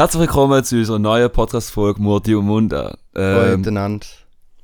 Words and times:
Herzlich 0.00 0.20
willkommen 0.20 0.64
zu 0.64 0.78
unserer 0.78 0.98
neuen 0.98 1.30
Podcast-Folge 1.30 2.00
Murti 2.00 2.34
und 2.34 2.46
Munda. 2.46 2.96
Hallo 3.14 3.58
miteinander. 3.58 4.06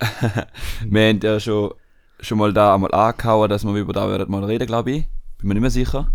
wir 0.89 1.09
haben 1.09 1.21
ja 1.23 1.39
schon, 1.39 1.75
schon 2.21 2.39
mal 2.39 2.55
da 2.55 2.75
einmal 2.75 2.91
angehauen, 2.95 3.51
dass 3.51 3.63
wir 3.63 3.75
über 3.75 3.93
da 3.93 4.09
werden 4.09 4.31
mal 4.31 4.45
reden, 4.45 4.67
glaube 4.67 4.93
ich. 4.93 5.05
Bin 5.37 5.49
mir 5.49 5.53
nicht 5.53 5.61
mehr 5.61 5.71
sicher. 5.71 6.09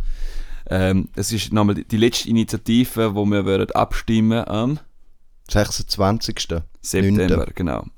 Ähm, 0.72 1.10
das 1.14 1.32
ist 1.32 1.54
nochmal 1.54 1.76
die, 1.76 1.88
die 1.88 1.98
letzte 1.98 2.30
Initiative, 2.30 3.14
wo 3.14 3.24
wir 3.26 3.46
werden 3.46 3.70
abstimmen 3.74 4.44
am 4.48 4.80
26. 5.52 6.48
September, 6.82 7.28
Neunte. 7.28 7.54
genau. 7.54 7.82
Am 7.82 7.92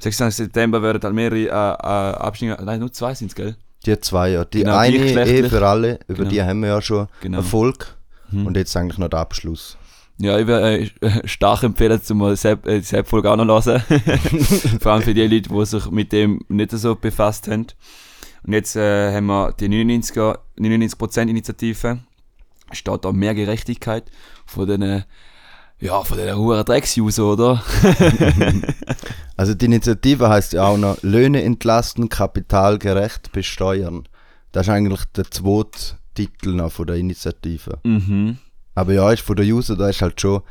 26. 0.00 0.46
September 0.46 0.82
werden 0.82 1.00
halt 1.04 1.14
mehrere 1.14 1.38
äh, 1.38 1.50
äh, 1.50 2.16
Abstimmungen, 2.16 2.64
nein, 2.64 2.80
nur 2.80 2.92
zwei 2.92 3.14
sind 3.14 3.28
es, 3.28 3.36
gell? 3.36 3.54
Die 3.86 3.96
zwei, 4.00 4.30
ja. 4.30 4.44
Die 4.44 4.64
Genau, 4.64 4.76
eine 4.76 4.96
eh 4.96 5.48
für 5.48 5.64
alle, 5.64 6.00
über 6.08 6.24
Genau. 6.24 6.30
die 6.30 6.42
haben 6.42 6.62
wir 6.62 6.70
ja 6.70 6.82
schon 6.82 7.06
Genau. 7.20 7.38
Erfolg. 7.38 7.96
Mhm. 8.32 8.48
Und 8.48 8.56
jetzt 8.56 8.76
eigentlich 8.76 8.98
noch 8.98 9.08
der 9.08 9.20
Abschluss. 9.20 9.78
Ja, 10.18 10.38
ich 10.38 10.46
würde 10.46 10.90
äh, 11.00 11.26
stark 11.28 11.64
empfehlen, 11.64 12.00
zum 12.02 12.18
mal 12.18 12.36
Sepp, 12.36 12.66
äh, 12.66 12.82
auch 13.02 13.36
noch 13.36 13.66
hören. 13.66 13.82
Vor 14.80 14.92
allem 14.92 15.02
für 15.02 15.14
die 15.14 15.26
Leute, 15.26 15.48
die 15.48 15.66
sich 15.66 15.90
mit 15.90 16.12
dem 16.12 16.40
nicht 16.48 16.70
so 16.70 16.94
befasst 16.94 17.48
haben. 17.48 17.66
Und 18.46 18.52
jetzt 18.52 18.76
äh, 18.76 19.12
haben 19.12 19.26
wir 19.26 19.52
die 19.52 19.68
99er, 19.68 20.38
99% 20.58 21.28
Initiative. 21.28 21.98
Steht 22.72 23.04
da 23.04 23.12
mehr 23.12 23.34
Gerechtigkeit 23.34 24.10
von 24.46 24.68
den, 24.68 25.04
ja, 25.80 26.02
von 26.02 26.16
den 26.16 26.36
hohen 26.36 26.64
Drecks-User, 26.64 27.24
oder? 27.24 27.62
Also 29.36 29.54
die 29.54 29.66
Initiative 29.66 30.28
heißt 30.28 30.52
ja 30.52 30.68
auch 30.68 30.76
noch 30.76 31.02
Löhne 31.02 31.42
entlasten, 31.42 32.08
Kapital 32.08 32.78
gerecht 32.78 33.32
besteuern. 33.32 34.08
Das 34.52 34.68
ist 34.68 34.72
eigentlich 34.72 35.04
der 35.16 35.30
zweite 35.30 35.98
Titel 36.14 36.50
noch 36.54 36.70
von 36.70 36.86
der 36.86 36.96
Initiative. 36.96 37.78
mhm. 37.82 38.38
Aber 38.74 38.92
ja, 38.92 39.10
ist 39.12 39.22
von 39.22 39.36
der 39.36 39.46
User, 39.46 39.76
da 39.76 39.88
ist 39.88 40.02
halt 40.02 40.20
schon 40.20 40.42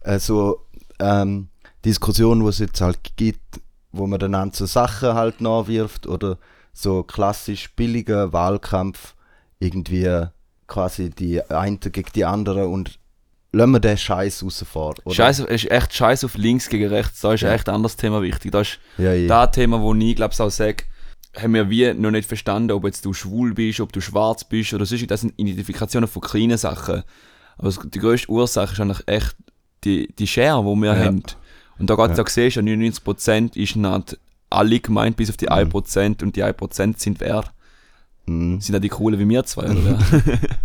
äh, 0.00 0.18
so 0.18 0.66
ähm, 0.98 1.48
Diskussion, 1.84 2.42
wo 2.42 2.48
es 2.48 2.58
jetzt 2.58 2.80
halt 2.80 2.98
gibt, 3.16 3.60
wo 3.92 4.06
man 4.06 4.18
dann 4.18 4.34
an 4.34 4.52
so 4.52 4.66
Sachen 4.66 5.14
halt 5.14 5.40
nachwirft 5.40 6.06
oder 6.06 6.38
so 6.72 7.02
klassisch 7.02 7.70
billiger 7.74 8.32
Wahlkampf 8.32 9.14
irgendwie 9.60 10.26
quasi 10.66 11.10
die 11.10 11.42
eine 11.50 11.78
gegen 11.78 12.10
die 12.14 12.24
andere 12.24 12.68
und 12.68 12.98
lassen 13.52 13.70
wir 13.72 13.80
den 13.80 13.96
Scheiß 13.96 14.44
raus 14.44 14.64
vor. 14.70 14.94
oder? 15.04 15.14
Scheiß, 15.14 15.40
ist 15.40 15.70
echt 15.70 15.94
Scheiß 15.94 16.24
auf 16.24 16.36
links 16.36 16.68
gegen 16.68 16.88
rechts. 16.88 17.20
Da 17.20 17.32
ist 17.32 17.40
Ja. 17.40 17.52
echt 17.52 17.68
ein 17.68 17.74
anderes 17.76 17.96
Thema 17.96 18.20
wichtig. 18.22 18.52
Da 18.52 18.60
ist 18.60 18.78
Ja, 18.98 19.12
ja. 19.14 19.26
das 19.26 19.54
Thema, 19.54 19.80
wo 19.80 19.94
ich 19.94 20.16
glaube 20.16 20.34
auch 20.38 20.50
sage, 20.50 20.84
haben 21.36 21.54
wir 21.54 21.70
wie 21.70 21.92
noch 21.94 22.10
nicht 22.10 22.28
verstanden, 22.28 22.72
ob 22.72 22.84
jetzt 22.84 23.04
du 23.04 23.12
schwul 23.12 23.54
bist, 23.54 23.80
ob 23.80 23.92
du 23.92 24.00
schwarz 24.00 24.44
bist 24.44 24.74
oder 24.74 24.84
sonst. 24.84 25.10
Das 25.10 25.22
sind 25.22 25.34
Identifikationen 25.38 26.08
von 26.08 26.22
kleinen 26.22 26.58
Sachen. 26.58 27.02
Aber 27.58 27.68
es- 27.68 27.78
die 27.84 27.98
grösste 27.98 28.30
Ursache 28.30 28.72
ist 28.72 28.80
eigentlich 28.80 29.06
echt 29.06 29.36
die, 29.84 30.08
die 30.18 30.26
Share, 30.26 30.62
die 30.62 30.80
wir 30.80 30.94
Ja. 30.96 31.04
haben. 31.04 31.22
Und 31.78 31.90
da 31.90 31.94
geht 31.96 32.10
es 32.12 32.18
Ja. 32.18 32.24
auch 32.24 32.28
siehst, 32.28 32.56
du, 32.56 32.62
99% 32.62 33.56
ist 33.56 33.76
nicht 33.76 34.18
alle 34.50 34.80
gemeint, 34.80 35.16
bis 35.16 35.30
auf 35.30 35.36
die 35.36 35.46
Mhm. 35.46 35.52
1%. 35.52 36.22
Und 36.22 36.34
die 36.36 36.42
1% 36.42 36.98
sind 37.00 37.20
wer? 37.20 37.44
Mhm. 38.26 38.60
Sind 38.60 38.72
ja 38.74 38.80
die 38.80 38.88
coolen 38.88 39.18
wie 39.20 39.28
wir 39.28 39.44
zwei, 39.44 39.64
oder? 39.70 39.98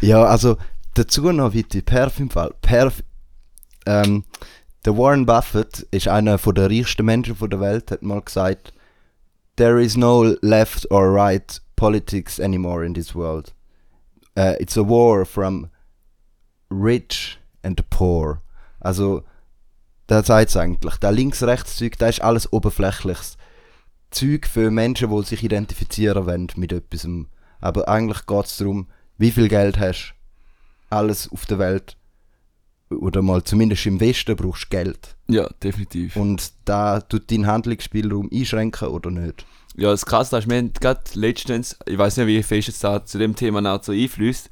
Ja, 0.00 0.24
also 0.24 0.56
dazu 0.94 1.30
noch 1.32 1.52
wie 1.52 1.62
die 1.62 1.82
Perf 1.82 2.20
im 2.20 2.30
Fall. 2.30 2.52
Perf, 2.62 3.02
ähm, 3.86 4.24
der 4.84 4.96
Warren 4.96 5.26
Buffett 5.26 5.86
ist 5.90 6.08
einer 6.08 6.38
von 6.38 6.54
der 6.54 6.70
reichsten 6.70 7.04
Menschen 7.04 7.34
von 7.36 7.48
der 7.50 7.60
Welt, 7.60 7.90
hat 7.90 8.02
mal 8.02 8.20
gesagt, 8.20 8.72
There 9.56 9.82
is 9.82 9.96
no 9.96 10.34
left 10.40 10.90
or 10.90 11.12
right 11.14 11.60
politics 11.76 12.40
anymore 12.40 12.84
in 12.84 12.94
this 12.94 13.14
world. 13.14 13.52
Uh, 14.38 14.54
it's 14.58 14.76
a 14.78 14.86
war 14.86 15.26
from 15.26 15.68
rich 16.70 17.38
and 17.62 17.88
poor. 17.90 18.42
Also, 18.80 19.22
da 20.06 20.22
sagt 20.22 20.50
es 20.50 20.56
eigentlich. 20.56 20.96
Der 20.96 21.12
Links-Rechts-Zeug, 21.12 21.98
das 21.98 22.16
ist 22.16 22.22
alles 22.22 22.52
oberflächliches 22.52 23.36
Zeug 24.10 24.46
für 24.46 24.70
Menschen, 24.70 25.10
die 25.10 25.22
sich 25.24 25.44
identifizieren 25.44 26.26
wollen 26.26 26.48
mit 26.56 26.72
etwas. 26.72 27.06
Aber 27.60 27.88
eigentlich 27.88 28.26
geht 28.26 28.46
es 28.46 28.56
darum, 28.56 28.88
wie 29.18 29.30
viel 29.30 29.48
Geld 29.48 29.78
hast 29.78 30.14
alles 30.90 31.30
auf 31.30 31.46
der 31.46 31.58
Welt 31.58 31.96
oder 32.90 33.22
mal 33.22 33.44
zumindest 33.44 33.86
im 33.86 34.00
Westen 34.00 34.34
brauchst 34.34 34.64
du 34.64 34.68
Geld 34.70 35.14
ja, 35.28 35.48
definitiv. 35.62 36.16
und 36.16 36.52
da 36.64 37.00
tut 37.00 37.30
deinen 37.30 37.46
Handlungsspielraum 37.46 38.28
einschränken 38.32 38.88
oder 38.88 39.12
nicht. 39.12 39.46
Ja, 39.76 39.90
das 39.90 40.04
Krasse 40.04 40.36
ist, 40.38 40.50
wir 40.50 40.58
haben 40.58 40.72
gerade 40.72 41.00
letztens, 41.14 41.78
ich 41.86 41.96
weiß 41.96 42.16
nicht, 42.16 42.26
wie 42.26 42.42
fest 42.42 42.68
es 42.68 42.80
da 42.80 43.04
zu 43.04 43.18
dem 43.18 43.36
Thema 43.36 43.60
noch 43.60 43.84
so 43.84 43.92
einfließt, 43.92 44.48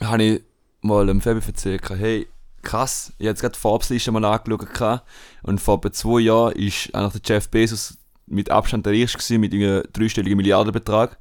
habe 0.00 0.22
ich 0.22 0.42
mal 0.84 1.06
dem 1.06 1.20
Fabi 1.20 1.40
erzählt, 1.46 1.88
hey, 1.90 2.26
krass, 2.62 3.12
ich 3.18 3.26
habe 3.26 3.30
jetzt 3.30 3.40
gerade 3.40 3.54
die 3.54 3.60
Forbes-Liste 3.60 4.12
mal 4.12 4.24
angeschaut 4.24 5.02
und 5.42 5.60
vor 5.60 5.78
etwa 5.78 5.92
zwei 5.92 6.20
Jahren 6.20 6.52
ist 6.54 6.94
eigentlich 6.94 7.22
der 7.22 7.36
Jeff 7.36 7.48
Bezos 7.48 7.98
mit 8.26 8.50
Abstand 8.50 8.86
der 8.86 8.92
gewesen, 8.94 9.40
mit 9.40 9.52
einem 9.52 9.82
dreistelligen 9.92 10.36
Milliardenbetrag. 10.36 11.18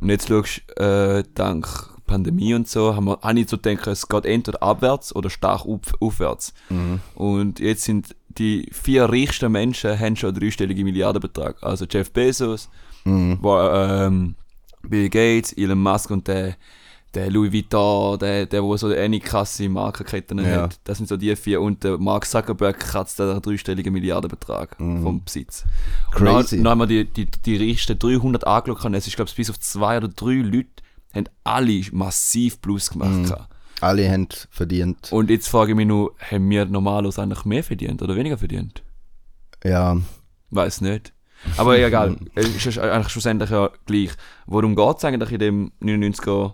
Und 0.00 0.10
jetzt 0.10 0.28
schaust 0.28 0.62
du, 0.76 0.82
äh, 0.82 1.24
dank 1.34 1.90
Pandemie 2.06 2.54
und 2.54 2.68
so, 2.68 2.96
haben 2.96 3.04
wir, 3.06 3.18
habe 3.22 3.38
ich 3.38 3.48
so 3.48 3.56
gedacht, 3.56 3.86
es 3.86 4.08
geht 4.08 4.26
entweder 4.26 4.62
abwärts 4.62 5.14
oder 5.14 5.30
stark 5.30 5.64
auf, 5.64 5.80
aufwärts. 6.00 6.52
Und 7.14 7.60
jetzt 7.60 7.84
sind 7.84 8.16
die 8.28 8.68
vier 8.72 9.04
reichsten 9.04 9.52
Menschen 9.52 9.98
haben 9.98 10.16
schon 10.16 10.30
einen 10.30 10.40
dreistelligen 10.40 10.84
Milliardenbetrag. 10.84 11.62
Also 11.62 11.86
Jeff 11.88 12.10
Bezos, 12.10 12.68
Mhm. 13.04 13.38
wo, 13.40 13.58
ähm, 13.58 14.34
Bill 14.82 15.08
Gates, 15.08 15.52
Elon 15.52 15.78
Musk 15.80 16.10
und 16.10 16.26
der, 16.26 16.56
der 17.14 17.30
Louis 17.30 17.52
Vuitton, 17.52 18.18
der, 18.18 18.46
der 18.46 18.62
wo 18.62 18.76
so 18.76 18.88
eine 18.88 19.20
krasse 19.20 19.68
Markenketten 19.68 20.38
Ja. 20.38 20.62
hat. 20.62 20.80
Das 20.84 20.98
sind 20.98 21.08
so 21.08 21.16
die 21.16 21.34
vier. 21.36 21.60
Und 21.60 21.84
der 21.84 21.98
Mark 21.98 22.26
Zuckerberg 22.26 22.78
kratzt 22.78 23.20
einen 23.20 23.40
dreistelligen 23.40 23.92
Milliardenbetrag 23.92 24.76
vom 24.76 25.22
Besitz. 25.24 25.64
Mhm. 25.64 26.10
Crazy. 26.12 26.26
Und 26.26 26.52
dann, 26.52 26.64
dann 26.64 26.70
haben 26.70 26.78
wir 26.80 26.86
die, 26.86 27.04
die, 27.04 27.26
die 27.26 27.70
reichsten 27.70 27.98
300 27.98 28.46
angeschaut. 28.46 28.94
Es 28.94 29.06
ist, 29.06 29.16
glaube 29.16 29.28
ich, 29.28 29.36
bis 29.36 29.50
auf 29.50 29.58
zwei 29.60 29.96
oder 29.96 30.08
drei 30.08 30.34
Leute 30.34 30.68
haben 31.14 31.26
alle 31.44 31.80
massiv 31.92 32.60
Plus 32.60 32.90
gemacht. 32.90 33.10
Mhm. 33.10 33.34
Alle 33.80 34.10
haben 34.10 34.28
verdient. 34.50 35.12
Und 35.12 35.30
jetzt 35.30 35.48
frage 35.48 35.72
ich 35.72 35.76
mich 35.76 35.86
nur, 35.86 36.14
haben 36.30 36.48
wir 36.48 36.64
normalerweise 36.64 37.22
eigentlich 37.22 37.44
mehr 37.44 37.62
verdient 37.62 38.02
oder 38.02 38.16
weniger 38.16 38.38
verdient? 38.38 38.82
Ja, 39.62 39.96
Weiß 40.50 40.80
nicht. 40.82 41.12
Aber 41.56 41.78
egal, 41.78 42.16
es 42.34 42.64
ist 42.64 42.78
eigentlich 42.78 43.08
schlussendlich 43.08 43.50
ja 43.50 43.70
gleich. 43.86 44.10
Worum 44.46 44.76
geht 44.76 44.96
es 44.98 45.04
eigentlich 45.04 45.32
in 45.32 45.38
dem 45.38 45.72
99er? 45.82 46.52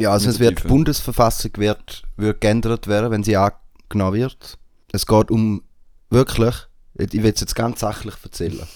Ja 0.00 0.12
also 0.12 0.28
es 0.28 0.38
wird, 0.40 0.64
die. 0.64 0.68
Bundesverfassung 0.68 1.52
wird, 1.56 2.02
wird 2.16 2.40
geändert 2.40 2.86
werden, 2.86 3.10
wenn 3.10 3.22
sie 3.22 3.36
angenommen 3.36 4.14
wird. 4.14 4.58
Es 4.92 5.06
geht 5.06 5.30
um 5.30 5.62
wirklich, 6.10 6.54
ich 6.94 7.12
will 7.12 7.32
es 7.32 7.40
jetzt 7.40 7.54
ganz 7.54 7.80
sachlich 7.80 8.14
erzählen. 8.22 8.66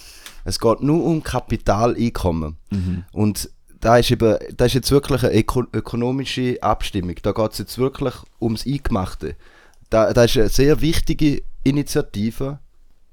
Es 0.44 0.58
geht 0.58 0.80
nur 0.82 1.04
um 1.04 1.22
Kapitaleinkommen. 1.22 2.58
Und 3.12 3.50
da 3.80 3.98
ist, 3.98 4.10
eben, 4.10 4.36
da 4.56 4.64
ist 4.64 4.74
jetzt 4.74 4.90
wirklich 4.90 5.22
eine 5.24 5.34
öko 5.34 5.64
ökonomische 5.72 6.62
Abstimmung. 6.62 7.16
Da 7.22 7.32
geht 7.32 7.52
es 7.52 7.58
jetzt 7.58 7.78
wirklich 7.78 8.14
ums 8.40 8.66
Eingemachte. 8.66 9.36
Da, 9.90 10.12
da 10.12 10.24
ist 10.24 10.36
eine 10.36 10.48
sehr 10.48 10.80
wichtige 10.80 11.42
Initiative 11.64 12.58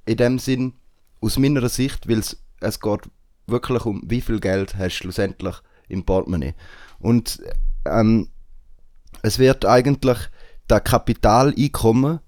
in 0.06 0.18
dem 0.18 0.40
Sinn, 0.40 0.74
aus 1.20 1.38
meiner 1.38 1.68
Sicht, 1.70 2.08
weil 2.08 2.20
es, 2.20 2.38
es 2.60 2.80
geht 2.80 3.02
wirklich 3.48 3.86
um, 3.86 4.02
wie 4.06 4.22
viel 4.22 4.40
Geld 4.40 4.76
hast 4.76 4.96
du 4.96 5.04
schlussendlich 5.04 5.56
im 5.88 6.04
Portemonnaie. 6.04 6.56
Und 7.00 7.40
ähm, 7.86 8.28
es 9.22 9.40
wird 9.40 9.66
eigentlich, 9.66 10.18
das 10.68 10.84
Kapitaleinkommen 10.84 12.20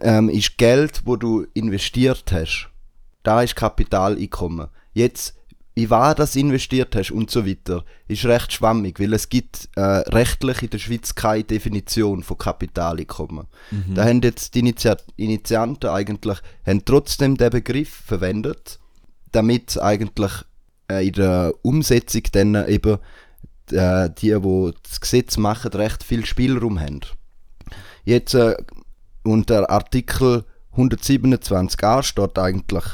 ähm, 0.00 0.28
ist 0.28 0.58
Geld, 0.58 1.02
wo 1.04 1.16
du 1.16 1.46
investiert 1.54 2.24
hast. 2.32 2.68
Da 3.22 3.42
ist 3.42 3.56
Kapitaleinkommen. 3.56 4.68
Jetzt, 4.92 5.34
wie 5.74 5.90
war 5.90 6.14
das 6.14 6.36
investiert 6.36 6.96
hast 6.96 7.10
und 7.10 7.30
so 7.30 7.46
weiter, 7.46 7.84
ist 8.08 8.24
recht 8.24 8.52
schwammig, 8.52 8.98
weil 8.98 9.12
es 9.12 9.28
gibt 9.28 9.68
äh, 9.76 9.80
rechtlich 9.80 10.62
in 10.62 10.70
der 10.70 10.78
Schweiz 10.78 11.14
keine 11.14 11.44
Definition 11.44 12.22
von 12.22 12.38
Kapitaleinkommen. 12.38 13.46
Da 13.94 14.04
haben 14.04 14.20
jetzt 14.22 14.54
die 14.54 14.60
Initiat 14.60 15.04
Initianten 15.16 15.90
eigentlich 15.90 16.38
haben 16.66 16.84
trotzdem 16.84 17.36
den 17.36 17.50
Begriff 17.50 17.90
verwendet, 18.06 18.78
damit 19.32 19.80
eigentlich 19.80 20.32
äh, 20.90 21.06
in 21.06 21.12
der 21.14 21.54
Umsetzung 21.62 22.22
dann 22.32 22.68
eben 22.68 22.98
äh, 23.72 24.10
die, 24.10 24.38
die 24.40 24.72
das 24.82 25.00
Gesetz 25.00 25.36
machen, 25.36 25.72
recht 25.72 26.02
viel 26.02 26.24
Spielraum 26.24 26.78
haben. 26.78 27.00
Jetzt 28.04 28.34
äh, 28.34 28.56
unter 29.22 29.70
Artikel 29.70 30.44
127a 30.76 32.02
steht 32.02 32.38
eigentlich 32.38 32.84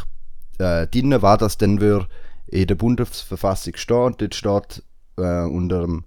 äh, 0.59 0.87
drin, 0.87 1.15
was 1.21 1.39
das 1.39 1.59
denn 1.59 1.81
würde 1.81 2.09
in 2.47 2.67
der 2.67 2.75
Bundesverfassung 2.75 3.77
stehen. 3.77 3.97
Und 3.97 4.21
dort 4.21 4.35
steht 4.35 4.83
äh, 5.19 5.45
unter 5.45 5.83
dem 5.83 6.05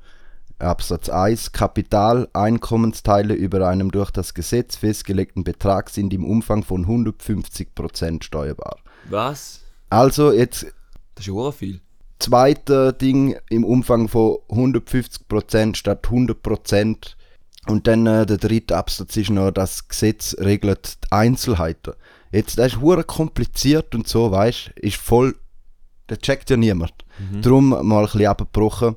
Absatz 0.60 1.10
1 1.10 1.54
Kapitaleinkommensteile 1.54 3.34
über 3.34 3.68
einem 3.68 3.92
durch 3.92 4.12
das 4.12 4.34
Gesetz 4.34 4.76
festgelegten 4.76 5.44
Betrag 5.44 5.90
sind 5.90 6.14
im 6.14 6.26
Umfang 6.26 6.64
von 6.64 6.86
150% 6.86 8.24
steuerbar. 8.24 8.78
Was? 9.10 9.62
Also 9.90 10.34
jetzt 10.34 10.64
Das 11.16 11.26
ist 11.26 11.34
ja 11.34 11.52
viel. 11.52 11.82
Zweite 12.20 12.94
Ding 12.94 13.38
im 13.50 13.64
Umfang 13.64 14.08
von 14.08 14.38
150% 14.50 15.76
statt 15.76 16.08
100% 16.08 17.16
Und 17.68 17.88
dann 17.88 18.06
äh, 18.08 18.26
der 18.26 18.38
dritte 18.38 18.78
Absatz 18.78 19.18
ist 19.18 19.30
noch, 19.30 19.52
das 19.52 19.88
Gesetz 19.88 20.36
regelt 20.40 20.98
die 21.04 21.12
Einzelheiten. 21.12 21.94
Jetzt, 22.32 22.58
das 22.58 22.74
ist 22.74 22.82
hure 22.82 23.04
kompliziert 23.04 23.96
und 23.96 24.08
so, 24.08 24.32
weißt 24.32 24.72
ist 24.76 24.98
voll, 24.98 25.36
das 26.08 26.20
checkt 26.20 26.50
ja 26.50 26.58
niemand. 26.58 26.94
Darum 27.42 27.70
mal 27.70 28.00
ein 28.00 28.06
bisschen 28.06 28.28
abgebrochen. 28.28 28.96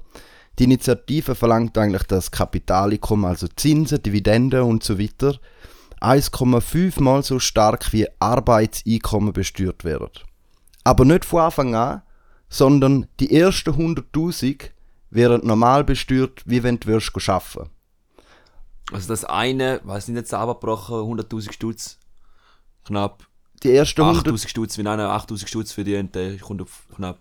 Die 0.59 0.65
Initiative 0.65 1.35
verlangt 1.35 1.77
eigentlich, 1.79 2.05
dass 2.05 2.31
Kapitaleinkommen, 2.31 3.25
also 3.25 3.49
Zinsen, 3.57 4.03
Dividenden 4.03 4.63
und 4.63 4.83
so 4.85 4.99
weiter, 4.99 5.39
1,5 6.01 7.03
mal 7.03 7.23
so 7.23 7.39
stark 7.39 7.93
wie 7.93 8.07
Arbeitseinkommen 8.19 9.33
besteuert 9.33 9.85
werden. 9.85 10.11
Aber 10.85 11.05
nicht 11.05 11.25
von 11.25 11.43
Anfang 11.43 11.75
an, 11.75 12.03
sondern 12.53 13.07
die 13.19 13.35
ersten 13.35 13.71
100.000 13.71 14.71
werden 15.09 15.47
normal 15.47 15.85
besteuert, 15.85 16.43
wie 16.45 16.63
wenn 16.63 16.79
du 16.79 16.89
würdest 16.89 17.29
arbeiten. 17.29 17.71
Also 18.93 19.09
das 19.09 19.25
eine, 19.25 19.81
weiß 19.85 20.09
nicht 20.09 20.19
jetzt 20.19 20.35
abgebrochen, 20.35 20.97
100'000 20.97 21.51
Stutz, 21.51 21.99
knapp 22.85 23.27
Die 23.63 23.75
ersten 23.75 24.03
100 24.03 24.27
8000 24.27 24.51
Stutz, 24.51 24.77
wenn 24.77 24.87
einer 24.87 25.11
8000 25.11 25.49
Stutz 25.49 25.73
verdient, 25.73 26.15
der 26.15 26.37
kommt 26.39 26.61
auf 26.61 26.87
knapp 26.95 27.19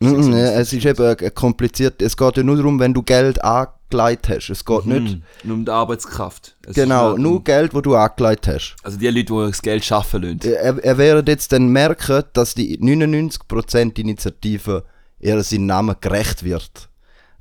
Mm, 0.00 0.32
es 0.32 0.72
ist 0.72 0.86
eben 0.86 1.16
äh, 1.18 1.30
kompliziert. 1.30 2.00
Es 2.00 2.16
geht 2.16 2.36
ja 2.36 2.42
nur 2.42 2.56
darum, 2.56 2.78
wenn 2.78 2.94
du 2.94 3.02
Geld 3.02 3.42
angelegt 3.42 4.28
hast. 4.28 4.48
Es 4.50 4.64
geht 4.64 4.86
nicht. 4.86 5.08
Hm, 5.08 5.22
nur 5.42 5.56
um 5.56 5.64
die 5.64 5.70
Arbeitskraft. 5.70 6.56
Es 6.66 6.74
Genau, 6.74 7.16
nur 7.16 7.42
Geld, 7.42 7.74
wo 7.74 7.80
du 7.80 7.96
angelegt 7.96 8.46
hast. 8.46 8.76
Also 8.82 8.96
die 8.96 9.08
Leute, 9.08 9.32
die 9.32 9.46
das 9.48 9.62
Geld 9.62 9.84
schaffen 9.84 10.22
lassen. 10.22 10.40
Er, 10.42 10.78
er 10.84 10.98
wird 10.98 11.28
jetzt 11.28 11.52
dann 11.52 11.68
merken, 11.68 12.22
dass 12.32 12.54
die 12.54 12.78
99% 12.78 13.98
Initiative 13.98 14.84
ihr 15.18 15.42
seinen 15.42 15.66
Namen 15.66 15.96
gerecht 16.00 16.44
wird. 16.44 16.88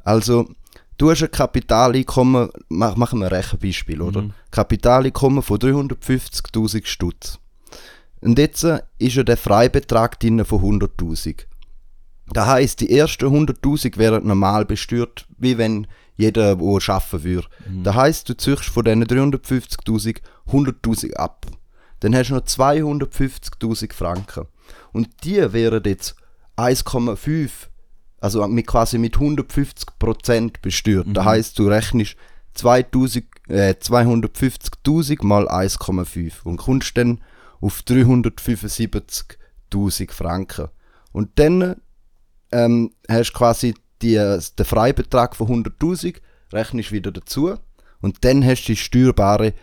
Also, 0.03 0.49
du 0.97 1.11
hast 1.11 1.21
ein 1.21 1.29
Kapitaleinkommen, 1.29 2.49
mach, 2.69 2.95
machen 2.95 3.19
wir 3.19 3.27
ein 3.27 3.33
Rechenbeispiel, 3.33 4.01
oder? 4.01 4.29
Kapitaleinkommen 4.49 5.43
von 5.43 5.59
350.000 5.59 6.85
Stutz. 6.85 7.39
Und 8.21 8.39
jetzt 8.39 8.63
äh, 8.63 8.79
ist 8.97 9.15
ja 9.15 9.23
der 9.23 9.37
Freibetrag 9.37 10.19
drin 10.19 10.43
von 10.43 10.79
100.000. 10.79 11.45
Das 12.33 12.47
heisst, 12.47 12.81
die 12.81 12.97
ersten 12.97 13.25
100.000 13.25 13.97
wären 13.97 14.27
normal 14.27 14.65
besteuert, 14.65 15.25
wie 15.37 15.57
wenn 15.57 15.87
jeder, 16.15 16.55
der 16.55 16.65
arbeiten 16.65 17.23
würde. 17.23 17.47
Das 17.83 17.95
heisst, 17.95 18.29
du 18.29 18.35
ziehst 18.35 18.65
von 18.65 18.83
diesen 18.83 19.05
350.000 19.05 20.17
100.000 20.47 21.13
ab. 21.13 21.45
Dann 21.99 22.15
hast 22.15 22.29
du 22.29 22.35
noch 22.35 22.41
250.000 22.41 23.93
Franken. 23.93 24.45
Und 24.91 25.09
die 25.23 25.53
wären 25.53 25.83
jetzt 25.85 26.15
1,5, 26.57 27.49
also 28.19 28.45
mit 28.47 28.67
quasi 28.67 28.97
mit 28.97 29.15
150% 29.17 30.61
besteuert. 30.61 31.07
Das 31.13 31.25
heisst, 31.25 31.57
du 31.59 31.67
rechnest 31.67 32.17
2000, 32.53 33.25
äh, 33.49 33.75
250.000 33.79 35.25
mal 35.25 35.47
1,5 35.47 36.43
und 36.43 36.57
kommst 36.57 36.97
dann 36.97 37.21
auf 37.61 37.83
375.000 37.87 40.11
Franken. 40.11 40.67
Und 41.11 41.39
dann 41.39 41.77
ähm, 42.51 42.91
hast 43.09 43.33
quasi 43.33 43.75
die, 44.01 44.15
den 44.15 44.65
Freibetrag 44.65 45.35
von 45.35 45.63
100.000, 45.63 46.15
rechnest 46.53 46.91
wieder 46.91 47.11
dazu 47.11 47.55
und 48.01 48.23
dann 48.23 48.45
hast 48.45 48.63
du 48.63 48.73
die 48.73 48.77
steuerbare 48.77 49.53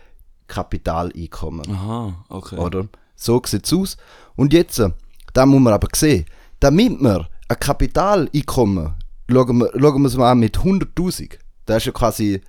Kapitaleinkommen. 0.47 1.69
Aha, 1.71 2.25
okay. 2.29 2.57
Oder? 2.57 2.87
So 3.15 3.41
sieht 3.45 3.65
es 3.65 3.73
aus. 3.73 3.97
Und 4.35 4.53
jetzt, 4.53 4.79
äh, 4.79 4.89
da 5.33 5.45
muss 5.45 5.61
man 5.61 5.73
aber 5.73 5.87
sehen, 5.93 6.25
damit 6.59 6.99
wir 7.01 7.27
ein 7.47 7.59
Kapitaleinkommen, 7.59 8.93
schauen 9.29 9.57
wir, 9.57 9.71
schauen 9.79 10.01
wir 10.01 10.07
es 10.07 10.17
mal 10.17 10.31
an 10.31 10.39
mit 10.39 10.57
100.000, 10.57 11.37
das 11.65 11.77
ist 11.77 11.85
ja 11.85 11.91
quasi 11.91 12.33
äh, 12.33 12.41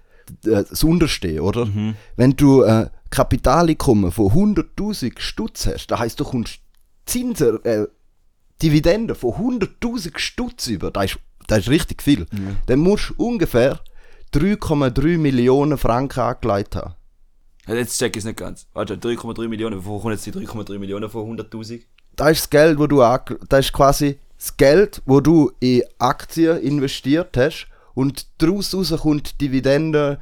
das 0.43 0.85
Unterste, 0.85 1.41
oder? 1.43 1.67
Wenn 2.17 2.33
du 2.33 2.63
äh, 2.63 2.91
Kapitaleinkommen 3.11 4.13
von 4.13 4.27
100.000 4.27 5.19
Stutz 5.19 5.67
hast, 5.67 5.87
das 5.87 5.99
heisst, 5.99 6.21
du 6.21 6.25
kommst 6.25 6.61
Zinsen, 7.07 7.65
äh, 7.65 7.87
Dividenden 8.63 9.17
von 9.17 9.61
100.000 9.61 10.19
Stutz 10.19 10.67
über, 10.69 10.91
das 10.91 11.07
ist, 11.07 11.19
das 11.47 11.59
ist 11.61 11.69
richtig 11.69 12.03
viel. 12.03 12.27
Dann 12.67 12.79
musst 12.81 13.11
du 13.11 13.25
ungefähr 13.25 13.81
3,3 14.33 15.19
Millionen 15.19 15.79
Franken 15.79 16.21
angelegt 16.21 16.77
haben. 16.77 16.95
Ja, 17.67 17.75
Jetzt 17.75 17.99
check 17.99 18.17
ich 18.17 18.21
es 18.21 18.25
nicht 18.25 18.39
ganz. 18.39 18.67
Warte, 18.73 18.97
3,3 18.97 19.49
Millionen, 19.49 19.85
wo 19.85 19.99
kommen 19.99 20.15
jetzt 20.15 20.27
die 20.27 20.33
3,3 20.33 20.79
Millionen 20.79 21.11
von 21.11 21.37
100'000? 21.37 21.83
das 22.17 22.31
ist 22.31 22.41
das 22.41 22.51
Geld, 22.51 22.79
wo 22.79 22.87
du 22.87 22.99
das 23.49 23.67
ist 23.67 23.73
quasi 23.73 24.19
das 24.39 24.57
Geld, 24.57 25.03
wo 25.07 25.21
du 25.21 25.53
in 25.61 25.83
Aktien 25.99 26.59
investiert 26.59 27.37
hast 27.37 27.69
und 27.95 28.27
daraus 28.39 28.75
raus 28.75 28.95
kommt 29.01 29.41
Dividende, 29.41 30.19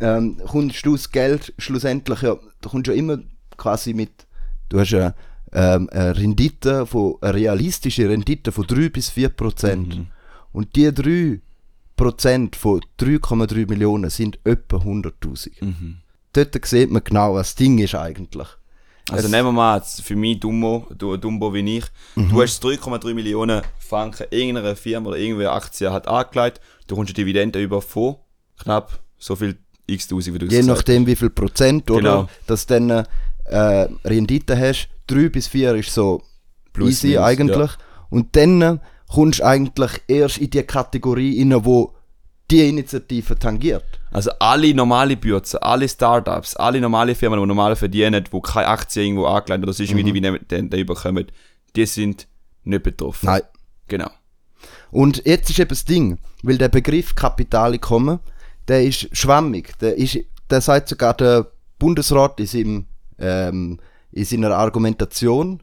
ähm, 0.00 0.38
kommst 0.46 0.84
du 0.84 0.92
das 0.92 1.10
Geld 1.10 1.54
schlussendlich 1.58 2.22
ja, 2.22 2.36
du 2.60 2.68
kommst 2.68 2.88
ja 2.88 2.94
immer 2.94 3.18
quasi 3.56 3.94
mit, 3.94 4.26
du 4.68 4.80
hast 4.80 4.92
eine, 4.94 5.14
ähm, 5.52 5.88
eine 5.92 6.16
Rendite 6.16 6.86
von, 6.86 7.14
eine 7.20 7.34
realistische 7.34 8.08
Rendite 8.08 8.52
von 8.52 8.66
3 8.66 8.88
bis 8.90 9.10
4 9.10 9.28
Prozent. 9.30 10.06
Und 10.52 10.74
die 10.76 10.92
3 10.92 11.40
Prozent 11.96 12.56
von 12.56 12.80
3,3 13.00 13.68
Millionen 13.68 14.10
sind 14.10 14.38
etwa 14.44 14.76
100.000. 14.78 15.50
Dort 16.32 16.66
sieht 16.66 16.90
man 16.90 17.02
genau, 17.02 17.34
was 17.34 17.48
das 17.48 17.54
Ding 17.56 17.78
ist 17.78 17.94
eigentlich. 17.94 18.48
Also 19.08 19.26
Es- 19.26 19.30
nehmen 19.30 19.48
wir 19.48 19.52
mal 19.52 19.80
für 19.80 20.16
mich 20.16 20.40
Dumbo, 20.40 20.86
du 20.98 21.16
Dumbo 21.16 21.54
wie 21.54 21.78
ich. 21.78 21.84
Du 22.16 22.42
hast 22.42 22.62
3,3 22.62 23.14
Millionen 23.14 23.62
Franken 23.78 24.26
irgendeiner 24.30 24.74
Firma 24.76 25.10
oder 25.10 25.18
irgendeiner 25.18 25.52
Aktie 25.52 25.90
hat 25.92 26.08
angelegt. 26.08 26.60
Du 26.86 26.96
kommst 26.96 27.10
eine 27.10 27.14
Dividende 27.14 27.62
über 27.62 27.80
von 27.80 28.16
knapp 28.58 28.98
so 29.16 29.36
viel 29.36 29.56
x 29.86 30.08
Tausend, 30.08 30.34
wie 30.34 30.38
du 30.40 30.46
Je 30.46 30.62
nachdem, 30.62 31.06
wie 31.06 31.14
viel 31.16 31.30
Prozent, 31.30 31.88
oder? 31.90 32.00
Genau. 32.00 32.28
Dass 32.48 32.66
du 32.66 32.74
dann 32.78 33.06
äh, 33.44 33.88
Rendite 34.04 34.58
hast. 34.58 34.88
3 35.06 35.28
bis 35.28 35.46
4 35.48 35.74
ist 35.76 35.92
so 35.92 36.22
Plus, 36.72 36.90
easy 36.90 37.08
minus, 37.08 37.24
eigentlich. 37.24 37.70
Und 38.10 38.36
dann 38.36 38.80
kommst 39.08 39.40
du 39.40 39.46
eigentlich 39.46 39.90
erst 40.08 40.38
in 40.38 40.50
die 40.50 40.62
Kategorie 40.62 41.40
rein, 41.40 41.64
wo 41.64 41.94
die 42.50 42.68
Initiative 42.68 43.38
tangiert. 43.38 43.84
Also 44.12 44.30
alle 44.38 44.72
normale 44.72 45.16
Bürzer, 45.16 45.62
alle 45.62 45.88
Startups, 45.88 46.54
alle 46.56 46.80
normale 46.80 47.14
Firmen, 47.14 47.40
die 47.40 47.46
normal 47.46 47.74
verdienen, 47.76 48.24
die 48.24 48.40
keine 48.40 48.68
Aktie 48.68 49.02
irgendwo 49.02 49.26
angelegt 49.26 49.64
oder 49.64 49.72
sonst 49.72 49.90
irgendwie 49.90 50.12
Dividende 50.20 50.76
überkommen, 50.76 51.26
die 51.74 51.86
sind 51.86 52.28
nicht 52.64 52.82
betroffen. 52.82 53.26
Nein. 53.26 53.42
Genau. 53.88 54.10
Und 54.90 55.22
jetzt 55.26 55.50
ist 55.50 55.58
eben 55.58 55.68
das 55.68 55.84
Ding, 55.84 56.18
weil 56.42 56.58
der 56.58 56.68
Begriff 56.68 57.14
Kapitaleinkommen, 57.14 58.20
der 58.68 58.84
ist 58.84 59.14
schwammig. 59.16 59.78
Der, 59.80 59.96
ist, 59.96 60.18
der 60.50 60.60
sagt 60.60 60.88
sogar 60.88 61.14
der 61.14 61.50
Bundesrat 61.78 62.40
in, 62.40 62.46
seinem, 62.46 62.86
ähm, 63.18 63.78
in 64.16 64.24
seiner 64.24 64.56
Argumentation, 64.56 65.62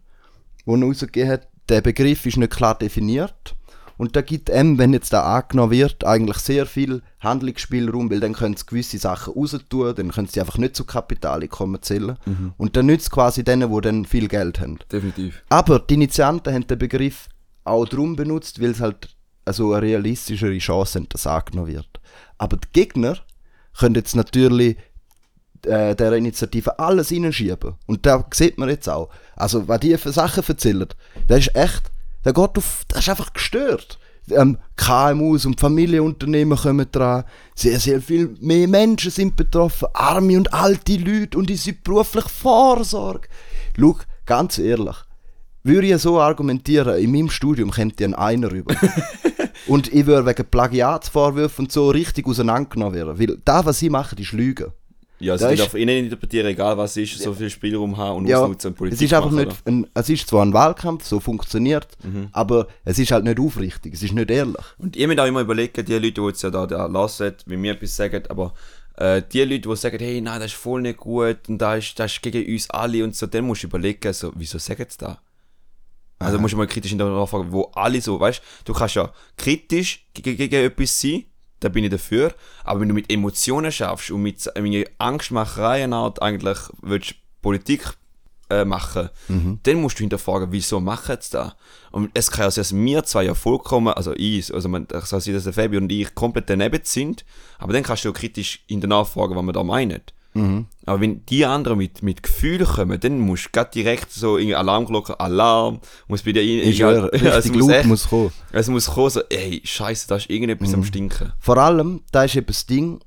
wo 0.65 0.75
er 0.75 0.83
rausgegeben 0.83 1.31
hat, 1.31 1.47
der 1.69 1.81
Begriff 1.81 2.25
ist 2.25 2.37
nicht 2.37 2.53
klar 2.53 2.77
definiert. 2.77 3.55
Und 3.97 4.15
da 4.15 4.21
gibt 4.21 4.49
ihm, 4.49 4.77
wenn 4.77 4.93
jetzt 4.93 5.13
da 5.13 5.23
angenommen 5.37 5.71
wird, 5.71 6.03
eigentlich 6.03 6.37
sehr 6.37 6.65
viel 6.65 7.01
Handlungsspielraum, 7.19 8.11
weil 8.11 8.19
dann 8.19 8.33
können 8.33 8.55
sie 8.55 8.65
gewisse 8.65 8.97
Sachen 8.97 9.33
raustun, 9.33 9.95
dann 9.95 10.11
können 10.11 10.27
sie 10.27 10.39
einfach 10.39 10.57
nicht 10.57 10.75
zu 10.75 10.83
Kapitaleinkommen 10.83 11.81
zählen. 11.81 12.17
Und 12.57 12.75
dann 12.75 12.87
nützt 12.87 13.11
quasi 13.11 13.43
denen, 13.43 13.73
die 13.73 13.81
dann 13.81 14.05
viel 14.05 14.27
Geld 14.27 14.59
haben. 14.59 14.79
Definitiv. 14.91 15.43
Aber 15.49 15.79
die 15.79 15.93
Initianten 15.95 16.53
haben 16.53 16.67
den 16.67 16.77
Begriff 16.77 17.29
auch 17.63 17.85
darum 17.85 18.15
benutzt, 18.15 18.61
weil 18.61 18.71
es 18.71 18.81
halt 18.81 19.15
also 19.45 19.73
eine 19.73 19.83
realistischere 19.83 20.57
Chance 20.57 20.99
haben, 20.99 21.09
dass 21.09 21.27
angenommen 21.27 21.73
wird. 21.73 21.99
Aber 22.37 22.57
die 22.57 22.67
Gegner 22.71 23.17
können 23.77 23.95
jetzt 23.95 24.15
natürlich 24.15 24.77
äh, 25.65 25.95
der 25.95 26.13
Initiative 26.13 26.77
alles 26.79 27.09
hineinschieben. 27.09 27.75
Und 27.85 28.05
da 28.05 28.25
sieht 28.33 28.57
man 28.57 28.69
jetzt 28.69 28.89
auch. 28.89 29.09
Also, 29.35 29.67
was 29.67 29.79
die 29.79 29.97
für 29.97 30.11
Sachen 30.11 30.43
erzählen, 30.45 30.87
das 31.27 31.39
ist 31.39 31.55
echt, 31.55 31.91
der 32.25 32.33
geht 32.33 32.57
auf, 32.57 32.83
das 32.87 32.99
ist 32.99 33.09
einfach 33.09 33.33
gestört. 33.33 33.99
Ähm, 34.31 34.57
KMUs 34.77 35.45
und 35.45 35.59
Familienunternehmen 35.59 36.57
kommen 36.57 36.87
dran. 36.91 37.25
Sehr, 37.55 37.79
sehr 37.79 38.01
viel 38.01 38.35
mehr 38.39 38.67
Menschen 38.67 39.11
sind 39.11 39.35
betroffen. 39.35 39.89
Arme 39.93 40.37
und 40.37 40.53
alte 40.53 40.95
Leute 40.95 41.37
und 41.37 41.51
unsere 41.51 41.75
berufliche 41.75 42.29
Vorsorge. 42.29 43.27
Schau, 43.77 43.97
ganz 44.25 44.57
ehrlich. 44.57 44.95
Würde 45.63 45.87
ich 45.87 46.01
so 46.01 46.19
argumentieren, 46.19 46.97
in 46.97 47.11
meinem 47.11 47.29
Studium 47.29 47.71
kommt 47.71 47.99
ja 47.99 48.09
einer 48.09 48.51
rüber. 48.51 48.75
und 49.67 49.93
ich 49.93 50.05
würde 50.05 50.25
wegen 50.25 50.45
Plagiatsvorwürfen 50.45 51.65
und 51.65 51.71
so 51.71 51.89
richtig 51.89 52.27
auseinandergenommen 52.27 52.93
werden. 52.93 53.19
Weil 53.19 53.37
das, 53.45 53.65
was 53.65 53.79
sie 53.79 53.89
machen, 53.89 54.19
ist 54.19 54.33
Lügen. 54.33 54.71
Ja, 55.23 55.33
also 55.33 55.45
Da 55.45 55.51
ist- 55.51 55.59
darf 55.61 55.73
innen 55.73 55.97
interpretieren, 56.05 56.47
egal 56.47 56.77
was 56.77 56.97
ist, 56.97 57.17
so 57.19 57.33
viel 57.33 57.49
Spielraum 57.49 57.95
haben 57.97 58.17
und 58.17 58.27
Ja, 58.27 58.41
ausnutzen 58.41 58.69
und 58.71 58.77
Politik 58.77 58.97
es 58.99 59.01
ist 59.05 59.13
einfach 59.13 59.31
machen, 59.31 59.47
nicht, 59.47 59.67
ein, 59.67 59.87
es 59.93 60.09
ist 60.09 60.27
zwar 60.27 60.45
ein 60.45 60.53
Wahlkampf, 60.53 61.05
so 61.05 61.19
funktioniert, 61.19 61.87
aber 62.31 62.67
es 62.85 62.99
ist 62.99 63.11
halt 63.11 63.23
nicht 63.23 63.39
aufrichtig, 63.39 63.93
es 63.93 64.03
ist 64.03 64.13
nicht 64.13 64.29
ehrlich. 64.29 64.55
Und 64.77 64.95
ihr 64.95 65.07
müsst 65.07 65.19
auch 65.19 65.25
immer 65.25 65.41
überlegen, 65.41 65.85
die 65.85 65.93
Leute, 65.93 66.11
die 66.11 66.21
jetzt 66.21 66.43
ja 66.43 66.49
da, 66.49 66.65
da 66.67 66.85
lassen, 66.87 67.33
wie 67.45 67.57
mir 67.57 67.73
etwas 67.73 67.95
sagen, 67.95 68.23
aber 68.29 68.53
äh, 68.97 69.21
die 69.31 69.41
Leute, 69.43 69.69
die 69.69 69.75
sagen, 69.75 69.97
hey, 69.99 70.21
nein, 70.21 70.39
das 70.39 70.51
ist 70.51 70.57
voll 70.57 70.81
nicht 70.81 70.97
gut 70.97 71.37
und 71.47 71.57
das 71.57 71.79
ist, 71.85 71.99
das 71.99 72.11
ist 72.11 72.21
gegen 72.21 72.45
uns 72.53 72.69
alle 72.69 73.03
und 73.03 73.15
so, 73.15 73.25
dann 73.25 73.45
musst 73.45 73.63
du 73.63 73.67
überlegen, 73.67 74.11
so, 74.13 74.31
wieso 74.35 74.57
sagen 74.57 74.85
sie 74.89 74.97
das? 74.97 75.17
Also 76.19 76.39
musst 76.39 76.53
du 76.53 76.57
mal 76.57 76.67
kritisch 76.67 76.91
in 76.93 76.97
der 76.99 77.27
Frage, 77.27 77.51
wo 77.51 77.63
alle 77.73 77.99
so, 77.99 78.19
weißt 78.19 78.41
du, 78.65 78.73
kannst 78.73 78.95
ja 78.95 79.11
kritisch 79.35 80.05
gegen, 80.13 80.37
gegen 80.37 80.55
etwas 80.65 81.01
sein, 81.01 81.25
da 81.63 81.69
bin 81.69 81.83
ich 81.83 81.89
dafür. 81.91 82.33
Aber 82.63 82.79
wenn 82.81 82.89
du 82.89 82.93
mit 82.93 83.11
Emotionen 83.11 83.71
schaffst 83.71 84.11
und 84.11 84.21
mit, 84.21 84.49
mit 84.59 84.89
Angstmachereien 84.97 85.93
eigentlich 85.93 86.57
willst 86.81 87.15
Politik 87.41 87.83
äh, 88.49 88.65
machen, 88.65 89.09
Mhm. 89.27 89.59
dann 89.63 89.77
musst 89.81 89.97
du 89.99 90.01
hinterfragen, 90.03 90.51
wieso 90.51 90.79
machen 90.79 91.17
sie 91.19 91.31
das? 91.31 91.55
Und 91.91 92.11
es 92.13 92.29
kann 92.31 92.45
ja 92.45 92.51
sein, 92.51 92.61
dass 92.61 92.75
wir 92.75 93.03
zwei 93.03 93.23
ja 93.23 93.33
vollkommen, 93.33 93.93
also 93.93 94.13
ich, 94.15 94.53
also 94.53 94.67
man, 94.69 94.87
es 94.91 95.09
kann 95.09 95.19
sein, 95.21 95.33
dass 95.33 95.43
der 95.45 95.53
Fabio 95.53 95.79
und 95.79 95.91
ich 95.91 96.13
komplett 96.15 96.49
daneben 96.49 96.81
sind, 96.83 97.23
aber 97.57 97.73
dann 97.73 97.83
kannst 97.83 98.03
du 98.03 98.09
ja 98.09 98.13
kritisch 98.13 98.63
in 98.67 98.81
der 98.81 98.89
Nachfrage, 98.89 99.35
was 99.35 99.43
man 99.43 99.53
da 99.53 99.63
meinen. 99.63 100.01
Mhm. 100.33 100.65
Aber 100.85 100.99
wenn 101.01 101.25
die 101.27 101.45
anderen 101.45 101.77
mit, 101.77 102.01
mit 102.03 102.23
Gefühlen 102.23 102.65
kommen, 102.65 102.99
dann 102.99 103.19
musst 103.19 103.49
du 103.53 103.63
direkt 103.73 104.11
so 104.11 104.37
irgendwie 104.37 104.55
Alarmglocke, 104.55 105.19
Alarm, 105.19 105.79
muss 106.07 106.23
bei 106.23 106.31
dir 106.31 106.41
in, 106.41 106.69
Ich 106.69 106.77
schwöre, 106.77 107.15
ja, 107.23 107.37
es 107.37 107.51
muss 107.51 107.69
echt, 107.69 107.85
muss 107.87 108.07
kommen. 108.09 108.31
es 108.51 108.67
muss 108.67 108.87
kommen, 108.87 109.09
so, 109.11 109.21
ey, 109.29 109.61
scheiße, 109.63 110.07
da 110.07 110.15
ist 110.15 110.29
irgendetwas 110.29 110.69
Mhm. 110.69 110.75
am 110.75 110.83
Stinken. 110.83 111.33
Vor 111.39 111.57
allem, 111.57 112.01
da 112.11 112.23
ist 112.23 112.35
eben 112.35 112.47
das 112.47 112.65
Ding, 112.65 112.99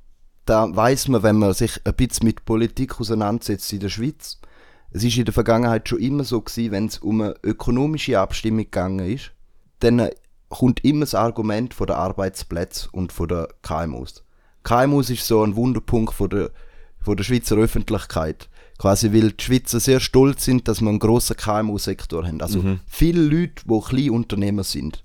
da 0.45 0.68
weiß 0.75 1.09
man, 1.09 1.23
wenn 1.23 1.37
man 1.37 1.52
sich 1.54 1.80
ein 1.85 1.95
bisschen 1.95 2.26
mit 2.26 2.45
Politik 2.45 3.00
auseinandersetzt 3.00 3.73
in 3.73 3.80
der 3.80 3.88
Schweiz. 3.88 4.40
Es 4.92 5.02
ist 5.02 5.16
in 5.18 5.25
der 5.25 5.35
Vergangenheit 5.35 5.88
schon 5.88 5.99
immer 5.99 6.23
so 6.25 6.40
gewesen, 6.40 6.71
wenn 6.71 6.87
es 6.87 6.99
um 6.99 7.21
eine 7.21 7.35
ökonomische 7.42 8.18
Abstimmung 8.21 8.64
gegangen 8.64 9.00
ist, 9.12 9.33
dann 9.80 9.99
äh, 9.99 10.11
kommt 10.49 10.85
immer 10.85 11.00
das 11.00 11.16
Argument 11.16 11.75
von 11.75 11.88
den 11.88 11.97
Arbeitsplätzen 11.97 12.88
und 12.92 13.12
von 13.12 13.26
der 13.28 13.49
KMUs. 13.62 14.23
KMUs 14.62 15.11
ist 15.11 15.26
so 15.26 15.42
ein 15.42 15.56
Wunderpunkt 15.56 16.14
von 16.14 16.30
der, 16.30 16.50
von 17.06 17.16
der 17.16 17.25
Schweizer 17.25 17.56
Öffentlichkeit. 17.56 18.48
Quasi, 18.78 19.10
weil 19.14 19.32
die 19.32 19.42
Schweizer 19.42 19.80
sehr 19.80 20.00
stolz 20.00 20.44
sind, 20.44 20.68
dass 20.68 20.82
wir 20.82 20.90
einen 20.90 20.98
grossen 20.98 21.36
KMU-Sektor 21.36 22.26
haben. 22.26 22.42
Also 22.42 22.62
viele 22.86 23.22
Leute, 23.22 23.62
die 23.64 23.80
Kleinunternehmer 23.80 24.64
sind. 24.64 25.02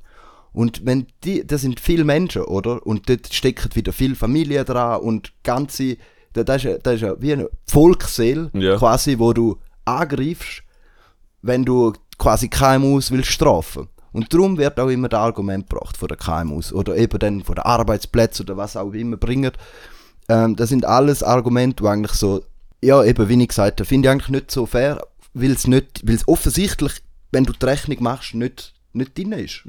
Und 0.52 0.86
wenn 0.86 1.08
die, 1.24 1.48
das 1.48 1.62
sind 1.62 1.80
viele 1.80 2.04
Menschen, 2.04 2.42
oder? 2.42 2.86
Und 2.86 3.08
dort 3.08 3.34
stecken 3.34 3.70
wieder 3.74 3.94
viele 3.94 4.16
Familien 4.16 4.66
dran 4.66 5.00
und 5.00 5.32
ganze, 5.44 5.96
da, 6.34 6.44
das 6.44 6.58
ist, 6.58 6.64
ja- 6.66 6.78
das 6.80 7.02
ist 7.02 7.22
wie 7.22 7.32
eine 7.32 7.50
Volksseele, 7.68 8.50
Ja. 8.54 8.76
quasi, 8.78 9.18
wo 9.18 9.32
du 9.32 9.58
angreifst, 9.86 10.64
wenn 11.42 11.64
du 11.64 11.94
quasi 12.18 12.50
KMUs 12.50 13.12
willst 13.12 13.32
strafen. 13.32 13.88
Und 14.12 14.34
darum 14.34 14.58
wird 14.58 14.78
auch 14.82 14.90
immer 14.90 15.08
das 15.08 15.22
Argument 15.22 15.70
gebracht 15.70 15.96
von 15.96 16.10
den 16.10 16.18
KMUs 16.18 16.74
oder 16.74 16.98
eben 16.98 17.18
dann 17.20 17.44
von 17.46 17.56
den 17.56 17.64
Arbeitsplätzen 17.64 18.44
oder 18.46 18.58
was 18.58 18.76
auch 18.76 18.92
immer 18.92 19.16
bringen. 19.16 19.52
Ähm, 20.32 20.56
das 20.56 20.70
sind 20.70 20.86
alles 20.86 21.24
Argumente, 21.24 21.84
die 21.84 21.90
eigentlich 21.90 22.14
so, 22.14 22.44
ja, 22.82 23.04
eben 23.04 23.28
wie 23.30 23.42
ich 23.42 23.48
gesagt 23.50 23.80
habe, 23.80 23.88
finde 23.88 24.08
ich 24.08 24.12
eigentlich 24.12 24.30
nicht 24.30 24.52
so 24.52 24.66
fair, 24.66 25.02
weil 25.34 25.52
es 25.52 25.68
nicht, 25.68 26.02
weil 26.08 26.16
es 26.16 26.28
offensichtlich, 26.28 26.94
wenn 27.32 27.44
du 27.44 27.54
die 27.54 27.66
Rechnung 27.66 27.98
machst, 28.02 28.34
nicht, 28.34 28.74
nicht 28.94 29.18
drin 29.18 29.32
ist. 29.34 29.64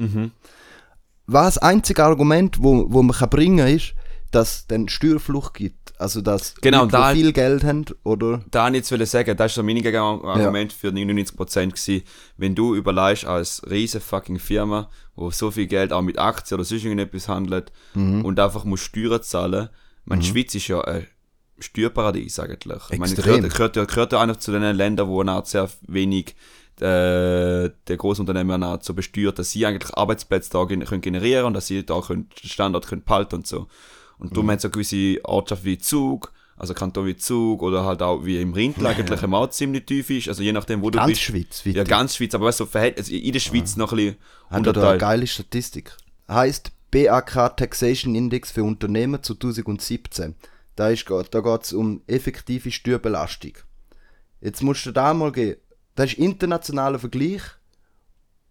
Was 1.26 1.54
das 1.54 1.59
einzige 1.59 2.04
Argument, 2.04 2.62
wo, 2.62 2.87
wo 2.92 3.02
man 3.02 3.16
kann 3.16 3.31
bringen 3.31 3.59
kann, 3.59 3.69
ist, 3.75 3.95
dass 4.31 4.57
es 4.57 4.66
dann 4.66 4.88
Steuerflucht 4.88 5.54
gibt. 5.54 5.92
Also, 5.99 6.21
dass 6.21 6.54
Genau, 6.57 6.81
Leute, 6.83 6.92
da- 6.92 7.12
die 7.12 7.21
viel 7.21 7.33
Geld 7.33 7.62
haben, 7.64 7.85
oder? 8.02 8.42
Da 8.50 8.64
wollte 8.64 8.78
ich 8.78 8.90
jetzt 8.90 9.11
sagen, 9.12 9.37
das 9.37 9.38
war 9.38 9.49
so 9.49 9.62
mein 9.62 9.76
Gegenargument 9.76 10.73
für 10.73 10.88
99% 10.88 11.71
gewesen. 11.71 12.02
Wenn 12.37 12.54
du 12.54 12.75
überlegst, 12.75 13.25
als 13.25 13.62
riesen 13.71 14.00
fucking 14.00 14.38
Firma, 14.40 14.88
wo 15.14 15.31
so 15.31 15.50
viel 15.52 15.66
Geld 15.66 15.92
auch 15.92 16.02
mit 16.02 16.19
Aktien 16.19 16.57
oder 16.57 16.64
sonst 16.64 16.83
irgendetwas 16.85 17.28
handelt 17.28 17.71
Mhm. 17.95 18.25
und 18.25 18.40
einfach 18.40 18.64
muss 18.64 18.81
Steuern 18.81 19.23
zahlen, 19.23 19.69
meine, 20.06 20.23
die 20.23 20.28
Schweiz 20.28 20.54
ist 20.54 20.68
ja 20.68 20.80
ein 20.82 21.06
Steuerparadies 21.59 22.38
eigentlich. 22.40 22.82
Ich 22.90 22.99
meine, 22.99 23.12
Extrem. 23.12 23.37
gehört, 23.42 23.54
gehört, 23.54 23.76
ja- 23.76 23.85
gehört 23.85 24.12
ja 24.12 24.21
einer 24.21 24.38
zu 24.38 24.52
den 24.52 24.76
Ländern, 24.76 25.09
wo 25.09 25.21
Art 25.32 25.47
sehr 25.47 25.68
wenig 25.87 26.35
äh, 26.80 27.71
der 27.87 27.97
Großunternehmen 27.99 28.62
so 28.82 28.94
besteuert, 28.94 29.38
dass 29.38 29.50
sie 29.50 29.64
eigentlich 29.66 29.94
Arbeitsplätze 29.94 30.50
da 30.50 30.64
können 30.66 31.00
generieren 31.02 31.44
und 31.47 31.54
dass 31.54 31.66
sie 31.66 31.85
da 31.85 32.00
können, 32.00 32.28
Standort 32.42 32.87
können 32.87 33.04
behalten 33.04 33.37
und 33.37 33.47
so. 33.47 33.68
Und 34.18 34.30
Mhm. 34.30 34.35
darum 34.35 34.50
hat 34.50 34.56
es 34.56 34.62
so 34.62 34.71
gewisse 34.71 35.18
Ortschaften 35.25 35.66
wie 35.66 35.78
Zug, 35.78 36.32
also 36.56 36.75
Kanton 36.75 37.06
wie 37.06 37.16
Zug 37.16 37.62
oder 37.62 37.85
halt 37.85 38.02
auch 38.02 38.25
wie 38.25 38.40
im 38.40 38.52
Rindl 38.54 38.87
eigentlich 38.87 39.23
im 39.23 39.35
auch 39.35 39.50
ziemlich 39.50 39.85
tief 39.85 40.11
ist, 40.11 40.28
also 40.28 40.42
je 40.42 40.52
nachdem, 40.52 40.82
wo 40.82 40.90
du 40.90 40.99
Ganz 40.99 41.11
bist. 41.11 41.21
Schweiz, 41.23 41.62
Ja, 41.64 41.75
weiter. 41.76 41.85
ganz 41.85 42.16
Schweiz, 42.16 42.35
aber 42.35 42.47
weißt 42.47 42.61
du, 42.61 42.64
so 42.64 42.71
also 42.99 43.12
in 43.12 43.32
der 43.32 43.40
Schweiz 43.40 43.76
noch 43.76 43.92
ein 43.92 43.97
bisschen 43.97 44.16
Haben 44.50 44.64
da 44.64 44.88
eine 44.90 44.99
geile 44.99 45.26
Statistik. 45.26 45.97
Heißt 46.28 46.73
BAK 46.92 47.56
Taxation 47.56 48.14
Index 48.14 48.52
für 48.52 48.62
Unternehmen 48.62 49.22
2017. 49.22 50.34
Da, 50.76 50.90
ist, 50.90 51.08
da 51.08 51.40
geht 51.40 51.62
es 51.62 51.72
um 51.72 52.02
effektive 52.06 52.70
Steuerbelastung. 52.70 53.52
Jetzt 54.42 54.62
musst 54.62 54.84
du 54.84 54.92
da 54.92 55.14
mal 55.14 55.32
gehen. 55.32 55.56
Das 55.94 56.11
ist 56.12 56.18
internationaler 56.18 56.99
Vergleich. 56.99 57.42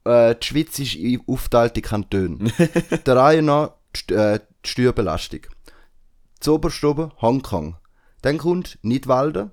Äh, 0.05 0.35
die 0.35 0.45
Schweiz 0.47 0.79
ist 0.79 0.95
in 0.95 1.21
aufgeteilte 1.27 1.81
Kantone. 1.81 2.51
Der 3.05 3.15
Reihe 3.15 3.43
nach 3.43 3.75
die, 3.95 4.13
äh, 4.15 4.39
die 4.65 4.69
Steuerbelastung. 4.69 5.41
Zoberst 6.39 6.83
oben 6.83 7.11
Hongkong. 7.21 7.77
Dann 8.23 8.39
kommt 8.39 8.79
Nidwalden, 8.81 9.51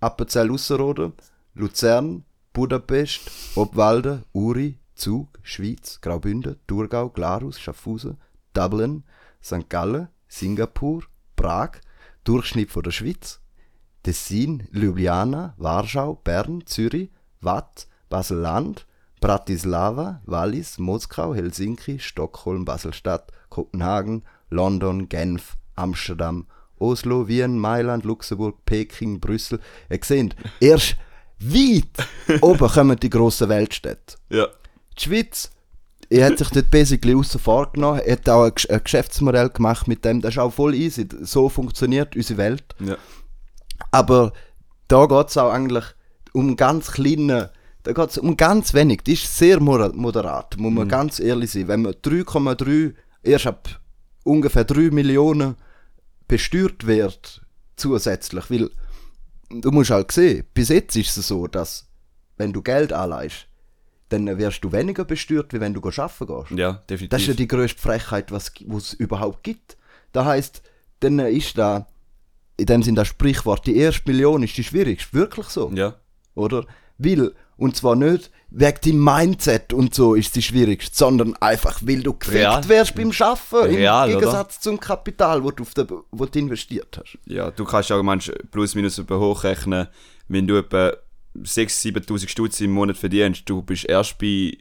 Appenzell 0.00 0.50
Ausserrhoden, 0.50 1.12
Luzern, 1.54 2.24
Budapest, 2.52 3.30
Obwalden, 3.54 4.24
Uri, 4.32 4.78
Zug, 4.94 5.28
Schweiz, 5.42 6.00
Graubünden, 6.00 6.56
Thurgau, 6.66 7.10
Glarus, 7.10 7.60
Schaffhausen, 7.60 8.18
Dublin, 8.52 9.04
St. 9.42 9.68
Gallen, 9.68 10.08
Singapur, 10.28 11.04
Prag, 11.36 11.80
Durchschnitt 12.24 12.70
von 12.70 12.82
der 12.82 12.90
Schweiz, 12.90 13.40
Tessin, 14.02 14.68
Ljubljana, 14.70 15.54
Warschau, 15.56 16.20
Bern, 16.24 16.64
Zürich, 16.66 17.10
Watt, 17.40 17.86
Basel-Land, 18.08 18.86
Bratislava, 19.20 20.20
Wallis, 20.26 20.78
Moskau, 20.78 21.34
Helsinki, 21.34 21.98
Stockholm, 21.98 22.64
Basel-Stadt, 22.64 23.32
Kopenhagen, 23.48 24.22
London, 24.50 25.08
Genf, 25.08 25.56
Amsterdam, 25.74 26.46
Oslo, 26.78 27.28
Wien, 27.28 27.58
Mailand, 27.58 28.04
Luxemburg, 28.04 28.64
Peking, 28.66 29.20
Brüssel. 29.20 29.60
Ihr 29.88 30.00
seht, 30.02 30.36
erst 30.60 30.96
weit 31.38 32.08
oben 32.42 32.68
kommen 32.68 32.98
die 33.00 33.10
grossen 33.10 33.48
Weltstädte. 33.48 34.16
Ja. 34.28 34.48
Die 34.98 35.02
Schweiz, 35.02 35.50
er 36.10 36.26
hat 36.26 36.38
sich 36.38 36.50
dort 36.50 36.70
basically 36.70 37.14
außen 37.14 37.40
vor 37.40 37.72
genommen, 37.72 38.00
er 38.00 38.12
hat 38.12 38.28
auch 38.28 38.44
ein, 38.44 38.52
ein 38.68 38.84
Geschäftsmodell 38.84 39.50
gemacht 39.50 39.88
mit 39.88 40.04
dem, 40.04 40.20
das 40.20 40.34
ist 40.34 40.38
auch 40.38 40.52
voll 40.52 40.74
easy, 40.74 41.08
so 41.22 41.48
funktioniert 41.48 42.14
unsere 42.16 42.38
Welt. 42.38 42.64
ja. 42.80 42.96
Aber 43.90 44.32
da 44.88 45.06
geht 45.06 45.28
es 45.28 45.36
auch 45.36 45.50
eigentlich 45.50 45.84
um 46.32 46.56
ganz 46.56 46.92
kleine, 46.92 47.50
da 47.82 47.92
geht 47.92 48.10
es 48.10 48.18
um 48.18 48.36
ganz 48.36 48.74
wenig. 48.74 49.02
Die 49.02 49.14
ist 49.14 49.36
sehr 49.36 49.60
moderat, 49.60 50.56
muss 50.56 50.72
man 50.72 50.88
ganz 50.88 51.20
ehrlich 51.20 51.50
sein. 51.50 51.68
Wenn 51.68 51.82
man 51.82 51.92
3,3, 51.92 52.94
erst 53.22 53.46
ab 53.46 53.80
ungefähr 54.22 54.64
3 54.64 54.90
Millionen 54.90 55.56
besteuert 56.28 56.86
wird, 56.86 57.42
zusätzlich, 57.76 58.50
weil 58.50 58.70
du 59.50 59.70
musst 59.70 59.90
halt 59.90 60.12
sehen, 60.12 60.44
bis 60.54 60.68
jetzt 60.68 60.96
ist 60.96 61.16
es 61.16 61.28
so, 61.28 61.46
dass 61.46 61.86
wenn 62.36 62.52
du 62.52 62.62
Geld 62.62 62.92
anleihst, 62.92 63.46
dann 64.08 64.38
wirst 64.38 64.62
du 64.62 64.72
weniger 64.72 65.04
besteuert, 65.04 65.52
wie 65.52 65.60
wenn 65.60 65.74
du 65.74 65.80
arbeiten 65.80 66.26
gehst. 66.26 66.50
ja, 66.58 66.72
definitiv. 66.88 67.08
Das 67.08 67.22
ist 67.22 67.28
ja 67.28 67.34
die 67.34 67.48
grösste 67.48 67.80
Frechheit, 67.80 68.30
was 68.30 68.52
es 68.76 68.92
überhaupt 68.94 69.42
gibt. 69.42 69.76
Das 70.12 70.24
heißt, 70.26 70.62
dann 71.00 71.18
ist 71.18 71.58
da, 71.58 71.86
in 72.56 72.66
dem 72.66 72.82
Sinne 72.82 72.96
das 72.96 73.08
Sprichwort, 73.08 73.66
die 73.66 73.76
erste 73.76 74.02
Million 74.10 74.42
ist 74.42 74.56
die 74.56 74.64
schwierigste. 74.64 75.12
Wirklich 75.12 75.46
so. 75.46 75.70
ja. 75.74 75.94
Oder? 76.34 76.66
Weil, 76.98 77.32
und 77.56 77.76
zwar 77.76 77.96
nicht 77.96 78.30
wegen 78.50 78.78
deinem 78.84 79.04
Mindset 79.04 79.72
und 79.72 79.94
so 79.94 80.14
ist 80.14 80.36
die 80.36 80.42
schwierigste, 80.42 80.96
sondern 80.96 81.34
einfach, 81.36 81.80
weil 81.82 82.02
du 82.02 82.12
gefickt 82.12 82.36
Real. 82.36 82.68
wirst 82.68 82.94
beim 82.94 83.10
Arbeiten. 83.18 83.74
Real, 83.74 84.08
Im 84.08 84.16
oder? 84.16 84.20
Gegensatz 84.20 84.60
zum 84.60 84.78
Kapital, 84.78 85.42
wo 85.42 85.50
du, 85.50 85.62
auf 85.64 85.74
der, 85.74 85.86
wo 85.88 86.26
du 86.26 86.38
investiert 86.38 86.98
hast. 86.98 87.18
Ja, 87.26 87.50
du 87.50 87.64
kannst 87.64 87.90
ja 87.90 88.00
manchmal 88.02 88.38
plus 88.50 88.74
minus 88.76 88.98
etwa 88.98 89.18
hochrechnen, 89.18 89.88
wenn 90.28 90.46
du 90.46 90.56
etwa 90.56 90.92
6.000, 91.42 92.06
7'000 92.06 92.28
Stutz 92.28 92.60
im 92.60 92.70
Monat 92.72 92.96
verdienst, 92.96 93.42
du 93.48 93.62
bist 93.62 93.84
erst 93.88 94.18
bei 94.18 94.52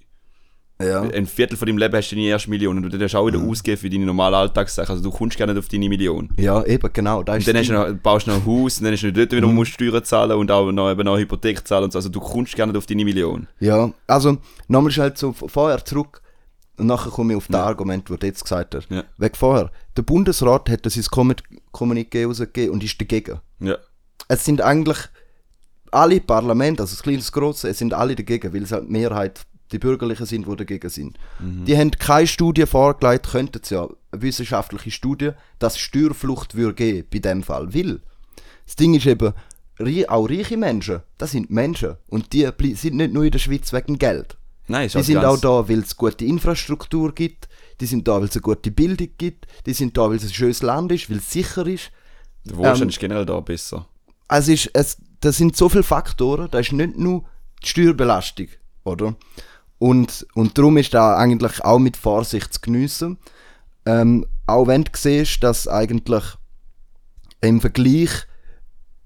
Ja. 0.82 1.02
ein 1.02 1.28
Viertel 1.28 1.56
von 1.56 1.68
deinem 1.68 1.78
Leben 1.78 1.96
hast 1.96 2.10
du 2.12 2.16
deine 2.16 2.28
erste 2.28 2.50
Million 2.50 2.78
und 2.84 2.92
du 2.92 2.98
darfst 2.98 3.16
auch 3.16 3.28
wieder 3.28 3.38
Mhm. 3.38 3.50
ausgeben 3.50 3.78
für 3.78 3.90
deine 3.90 4.06
normale 4.06 4.36
Alltagssache. 4.36 4.90
Also 4.92 5.04
du 5.04 5.12
kommst 5.12 5.38
gerne 5.38 5.58
auf 5.58 5.68
deine 5.68 5.88
Million. 5.88 6.30
Ja, 6.38 6.64
eben, 6.66 6.90
genau. 6.92 7.22
Da 7.24 7.36
ist 7.36 7.48
Und 7.48 7.54
dann 7.56 7.62
hast 7.62 7.70
du 7.70 7.74
noch, 7.74 7.94
baust 8.02 8.26
du 8.28 8.32
noch 8.32 8.38
ein 8.40 8.46
Haus 8.46 8.80
und 8.80 8.86
dann 8.86 8.94
hast 8.94 9.02
du 9.04 9.14
dort 9.14 9.32
wieder 9.32 9.48
Mhm. 9.48 9.54
musst 9.56 9.72
Steuern 9.74 10.04
zahlen 10.04 10.32
und 10.38 10.50
auch 10.52 10.72
noch, 10.72 10.92
eben 10.92 11.06
noch 11.06 11.18
Hypothek 11.18 11.66
zahlen 11.68 11.86
und 11.86 11.92
so. 11.94 12.00
Also 12.00 12.10
du 12.10 12.20
kommst 12.20 12.56
gerne 12.56 12.78
auf 12.78 12.86
deine 12.88 13.06
Million. 13.06 13.48
Ja, 13.60 13.94
also 14.08 14.38
nochmal 14.68 14.92
schnell 14.92 15.14
zu 15.14 15.32
vorher 15.32 15.86
zurück 15.86 16.22
und 16.78 16.88
nachher 16.88 17.12
komme 17.12 17.34
ich 17.34 17.38
auf 17.38 17.48
das 17.48 17.62
Argument, 17.62 18.10
das 18.10 18.20
du 18.20 18.26
jetzt 18.26 18.44
gesagt 18.44 18.74
hast. 18.76 18.90
Ja. 18.90 19.04
Wegen 19.20 19.36
vorher. 19.36 19.72
Der 19.96 20.02
Bundesrat 20.02 20.70
hat 20.70 20.86
das 20.88 20.98
ins 20.98 21.10
Kommuniqué 21.12 22.26
rausgegeben 22.26 22.74
und 22.74 22.84
ist 22.84 23.00
dagegen. 23.00 23.40
Ja. 23.60 23.78
Es 24.28 24.44
sind 24.44 24.60
eigentlich 24.62 24.98
alle 25.94 26.20
Parlamente, 26.20 26.82
also 26.82 26.96
das 26.96 27.04
kleine, 27.04 27.20
das 27.20 27.32
grosse, 27.32 27.70
es 27.70 27.78
sind 27.78 27.94
alle 27.94 28.16
dagegen, 28.16 28.54
weil 28.54 28.64
es 28.64 28.72
halt 28.72 28.88
die 28.88 28.92
Mehrheit 28.92 29.42
die 29.72 29.80
Bürgerlichen 29.80 30.26
sind, 30.26 30.48
die 30.48 30.56
dagegen 30.56 30.90
sind. 30.90 31.18
Die 31.40 31.76
haben 31.76 31.90
keine 31.92 32.28
Studie 32.28 32.66
vorgelegt, 32.66 33.32
könnten 33.32 33.62
sie 33.64 33.74
ja, 33.74 33.88
eine 34.12 34.22
wissenschaftliche 34.22 34.92
Studie, 34.92 35.32
dass 35.58 35.80
Steuerflucht 35.80 36.56
würde 36.56 36.76
geben 36.76 37.08
bei 37.12 37.20
dem 37.20 37.42
Fall. 37.42 37.74
Weil 37.74 38.02
das 38.66 38.76
Ding 38.76 38.94
ist 38.94 39.08
eben, 39.08 39.34
auch 40.08 40.30
reiche 40.30 40.58
Menschen, 40.58 41.02
das 41.18 41.32
sind 41.32 41.50
Menschen 41.50 41.96
und 42.08 42.32
die 42.34 42.48
sind 42.76 42.96
nicht 42.96 43.14
nur 43.14 43.24
in 43.24 43.32
der 43.32 43.40
Schweiz 43.40 43.74
wegen 43.74 43.98
Geld. 43.98 44.38
Nein, 44.68 44.90
Die 44.90 45.04
sind 45.04 45.26
auch 45.26 45.40
da, 45.40 45.68
weil 45.68 45.80
es 45.80 45.98
gute 45.98 46.24
Infrastruktur 46.24 47.14
gibt. 47.14 47.50
Die 47.82 47.86
sind 47.86 48.08
da, 48.08 48.22
weil 48.22 48.30
es 48.30 48.36
eine 48.36 48.42
gute 48.42 48.72
Bildung 48.72 49.10
gibt. 49.18 49.46
Die 49.66 49.74
sind 49.74 49.98
da, 49.98 50.10
weil 50.10 50.16
es 50.16 50.24
ein 50.24 50.34
schönes 50.34 50.62
Land 50.62 50.92
ist, 50.92 51.10
weil 51.10 51.18
es 51.18 51.32
sicher 51.32 51.68
ist. 51.68 51.92
Der 52.46 52.56
Wohlstand 52.58 52.84
ähm, 52.84 52.90
ist 52.90 53.00
generell 53.00 53.26
da 53.26 53.40
besser. 53.42 53.88
Also 54.30 54.54
es 54.54 54.66
ist, 54.66 54.72
es, 54.74 54.98
das 55.26 55.38
sind 55.38 55.56
so 55.56 55.70
viele 55.70 55.84
Faktoren, 55.84 56.48
da 56.52 56.60
ist 56.60 56.72
nicht 56.72 56.98
nur 56.98 57.24
die 57.64 57.68
Steuerbelastung, 57.68 58.48
oder? 58.84 59.16
Und, 59.80 60.26
und 60.34 60.58
darum 60.58 60.78
ist 60.78 60.94
da 60.94 61.16
eigentlich 61.18 61.64
auch 61.64 61.80
mit 61.80 61.98
Vorsicht 61.98 62.54
zu 62.54 62.62
geniessen. 62.62 63.18
Ähm, 63.86 64.26
auch 64.48 64.68
wenn 64.68 64.84
du 64.84 64.92
siehst, 64.96 65.44
dass 65.44 65.68
eigentlich 65.68 66.24
im 67.42 67.60
Vergleich 67.62 68.10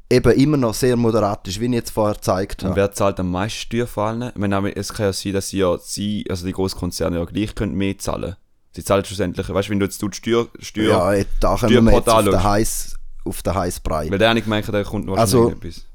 eben 0.09 0.31
immer 0.33 0.57
noch 0.57 0.74
sehr 0.74 0.95
moderat 0.95 1.47
ist, 1.47 1.59
wie 1.59 1.65
ich 1.65 1.71
jetzt 1.71 1.89
vorher 1.91 2.15
gezeigt 2.15 2.62
Und 2.63 2.69
habe. 2.69 2.79
wer 2.81 2.91
zahlt 2.91 3.19
am 3.19 3.31
meisten 3.31 3.59
Steuer 3.59 3.88
vor 3.88 4.05
allem? 4.05 4.29
Ich 4.29 4.36
meine, 4.38 4.75
es 4.75 4.93
kann 4.93 5.07
ja 5.07 5.13
sein, 5.13 5.33
dass 5.33 5.50
sie 5.50 5.59
ja, 5.59 5.77
sie, 5.79 6.25
also 6.29 6.45
die 6.45 6.51
Großkonzerne 6.53 7.17
ja 7.17 7.25
gleich 7.25 7.55
können 7.55 7.75
mehr 7.75 7.97
zahlen. 7.97 8.36
Sie 8.71 8.83
zahlen 8.83 9.03
schlussendlich, 9.03 9.50
weißt 9.50 9.67
du, 9.67 9.71
wenn 9.71 9.79
du 9.79 9.86
jetzt 9.86 10.01
die 10.01 10.07
Steuer, 10.13 10.47
Steuer, 10.59 11.13
Ja, 11.15 11.24
da 11.39 11.55
kommen 11.57 11.86
wir 11.88 11.93
jetzt 11.93 12.07
auf 12.09 12.24
den 12.24 12.43
heiß, 12.43 12.95
auf 13.25 13.41
den 13.41 13.55
heiß 13.55 13.79
Brei. 13.79 14.09
weil 14.12 14.19
der 14.19 14.29
eine 14.29 14.41
gemeint 14.41 14.67
hat, 14.67 14.75
der 14.75 14.83
kommt 14.83 15.05
noch 15.07 15.17
Also- 15.17 15.50
etwas. 15.51 15.86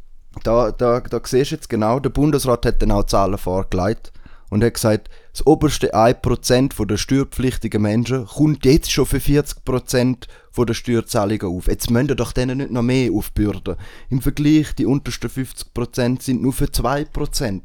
Da, 0.43 0.73
da, 0.73 1.01
da 1.01 1.21
siehst 1.25 1.51
du 1.51 1.55
jetzt 1.57 1.69
genau, 1.69 2.01
der 2.01 2.11
Bundesrat 2.11 2.67
hat 2.67 2.83
dann 2.83 2.91
auch 2.91 3.05
Zahlen 3.05 3.39
vorgelegt 3.39 4.13
und 4.51 4.63
hat 4.63 4.75
gesagt, 4.75 5.09
das 5.33 5.47
oberste 5.47 5.95
1% 5.95 6.75
von 6.75 6.89
der 6.89 6.99
steuerpflichtigen 6.99 7.81
Menschen 7.81 8.27
kommt 8.27 8.65
jetzt 8.67 8.91
schon 8.91 9.07
für 9.07 9.17
40% 9.17 10.27
von 10.51 10.67
der 10.67 10.75
Steuerzahlungen 10.75 11.47
auf. 11.47 11.69
Jetzt 11.69 11.91
müssen 11.91 12.09
wir 12.09 12.17
doch 12.17 12.33
denen 12.33 12.59
nicht 12.59 12.71
noch 12.71 12.83
mehr 12.83 13.13
aufbürden. 13.13 13.77
Im 14.11 14.21
Vergleich, 14.21 14.75
die 14.75 14.85
untersten 14.85 15.31
50% 15.31 16.23
sind 16.23 16.43
nur 16.43 16.53
für 16.53 16.67
2% 16.67 17.61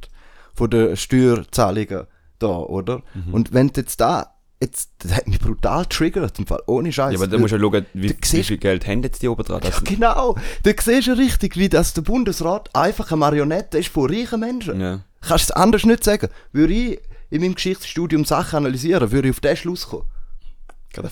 von 0.54 0.70
der 0.70 0.96
Steuerzahlungen 0.96 2.08
da, 2.40 2.58
oder? 2.58 3.02
Mhm. 3.14 3.34
Und 3.34 3.54
wenn 3.54 3.68
du 3.68 3.82
jetzt 3.82 4.00
da, 4.00 4.37
jetzt, 4.62 4.90
das 5.00 5.14
hat 5.14 5.28
mich 5.28 5.40
brutal 5.40 5.86
triggert, 5.86 6.40
im 6.40 6.48
Fall, 6.48 6.62
ohne 6.68 6.92
Scheiß. 6.92 7.14
Ja, 7.14 7.20
aber 7.20 7.28
da 7.28 7.38
musst 7.38 7.54
du 7.54 7.58
ja 7.58 7.62
schauen, 7.62 7.86
wie, 7.94 8.08
du 8.08 8.16
wie 8.16 8.44
viel 8.44 8.58
Geld 8.58 8.88
haben 8.88 9.04
jetzt 9.04 9.22
die 9.22 9.28
oben 9.28 9.44
dran. 9.44 9.62
ja, 9.64 9.72
genau. 9.84 10.36
Da 10.64 10.72
siehst 10.80 11.08
du 11.08 11.18
richtig, 11.18 11.58
wie 11.58 11.70
das 11.70 11.94
der 11.94 12.02
Bundesrat 12.02 12.76
einfach 12.76 13.12
eine 13.12 13.20
Marionette 13.20 13.78
ist 13.78 13.90
von 13.90 14.10
reichen 14.10 14.40
Menschen. 14.40 14.82
Ja. 14.82 15.02
Kannst 15.22 15.50
du 15.50 15.52
es 15.54 15.58
anders 15.58 15.86
nicht 15.86 16.04
sagen. 16.04 16.30
Würde 16.52 16.74
ich 16.74 17.00
in 17.30 17.42
meinem 17.42 17.56
Geschichtsstudium 17.56 18.26
Sachen 18.26 18.58
analysieren, 18.58 19.12
würde 19.12 19.28
ich 19.28 19.36
auf 19.36 19.40
den 19.42 19.58
Schluss 19.58 19.88
kommen. 19.90 20.06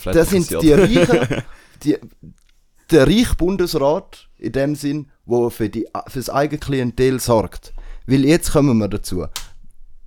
Das 0.05 0.29
sind 0.29 0.49
die 0.61 0.71
reichen, 0.73 1.43
die, 1.83 1.97
der 2.89 3.07
reiche 3.07 3.35
Bundesrat 3.35 4.29
in 4.37 4.51
dem 4.53 4.75
Sinn, 4.75 5.11
wo 5.25 5.49
für, 5.49 5.69
die, 5.69 5.87
für 6.07 6.19
das 6.19 6.29
eigene 6.29 6.59
Klientel 6.59 7.19
sorgt. 7.19 7.73
Weil 8.07 8.25
jetzt 8.25 8.51
kommen 8.51 8.77
wir 8.77 8.87
dazu. 8.87 9.25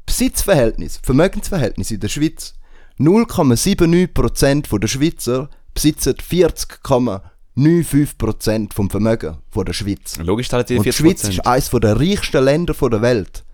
Besitzverhältnis, 0.06 1.00
Vermögensverhältnis 1.02 1.90
in 1.90 2.00
der 2.00 2.08
Schweiz. 2.08 2.54
0,79% 2.98 4.78
der 4.78 4.88
Schweizer 4.88 5.48
besitzen 5.72 6.14
40,95% 6.14 8.72
vom 8.72 8.90
Vermögen 8.90 9.36
der 9.54 9.72
Schweiz. 9.72 10.18
Logisch 10.18 10.48
zahlen 10.48 10.66
die 10.68 10.78
Und 10.78 10.84
die 10.84 10.92
40%. 10.92 10.96
Schweiz 10.96 11.28
ist 11.28 11.46
eines 11.46 11.70
der 11.70 11.96
reichsten 11.98 12.44
Länder 12.44 12.74
der 12.74 13.02
Welt. 13.02 13.44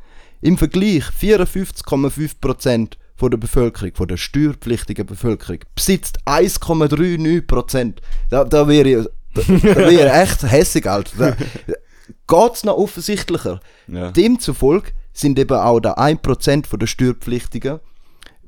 Im 0.40 0.56
Vergleich 0.58 1.04
54,5% 1.20 2.92
von 3.16 3.30
der 3.30 3.38
Bevölkerung, 3.38 3.94
von 3.94 4.08
der 4.08 4.16
steuerpflichtigen 4.16 5.06
Bevölkerung, 5.06 5.60
besitzt 5.74 6.18
1,39%. 6.26 7.94
Da, 8.30 8.44
da 8.44 8.68
wäre 8.68 8.88
ich, 8.88 9.06
da, 9.34 9.42
da 9.42 9.90
wäre 9.90 10.12
echt 10.12 10.42
hässig, 10.42 10.86
Alter. 10.86 11.16
Da, 11.16 11.36
geht's 12.26 12.64
noch 12.64 12.76
offensichtlicher. 12.76 13.60
Ja. 13.86 14.10
Demzufolge 14.10 14.92
sind 15.12 15.38
eben 15.38 15.56
auch 15.56 15.80
der 15.80 15.98
1% 15.98 16.66
von 16.66 16.78
der 16.78 16.86
Steuerpflichtigen 16.86 17.80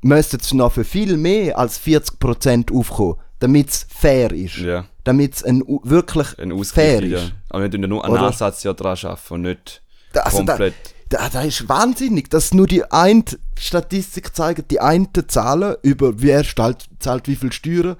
müssten 0.01 0.39
es 0.41 0.53
noch 0.53 0.71
für 0.73 0.83
viel 0.83 1.17
mehr 1.17 1.57
als 1.57 1.79
40% 1.79 2.71
aufkommen, 2.73 3.15
damit 3.39 3.69
es 3.69 3.85
fair 3.89 4.31
ist. 4.31 4.57
Ja. 4.57 4.85
Damit 5.03 5.35
es 5.35 5.43
ein, 5.43 5.63
wirklich 5.83 6.37
Ein 6.39 6.63
fair 6.65 6.97
ist. 7.01 7.09
wieder. 7.09 7.31
Aber 7.49 7.63
wir 7.63 7.71
tun 7.71 7.81
ja 7.81 7.87
nur 7.87 8.03
einen 8.03 8.13
Oder? 8.13 8.27
Ansatz 8.27 8.63
ja 8.63 8.73
dran 8.73 8.97
arbeiten 9.01 9.33
und 9.33 9.41
nicht 9.43 9.81
Da- 10.13 10.21
also 10.21 10.43
da- 10.43 10.53
komplett. 10.53 10.73
Da, 11.09 11.29
da 11.29 11.41
ist 11.43 11.69
wahnsinnig, 11.69 12.29
dass 12.29 12.53
nur 12.53 12.67
die 12.67 12.83
eine 12.91 13.23
Statistik 13.57 14.35
zeigt, 14.35 14.69
die 14.71 14.81
eine 14.81 15.07
Zahlen 15.27 15.75
über 15.81 16.21
wer 16.21 16.43
zahlt, 16.43 16.85
zahlt 16.99 17.29
wie 17.29 17.37
viel 17.37 17.53
Steuern, 17.53 17.95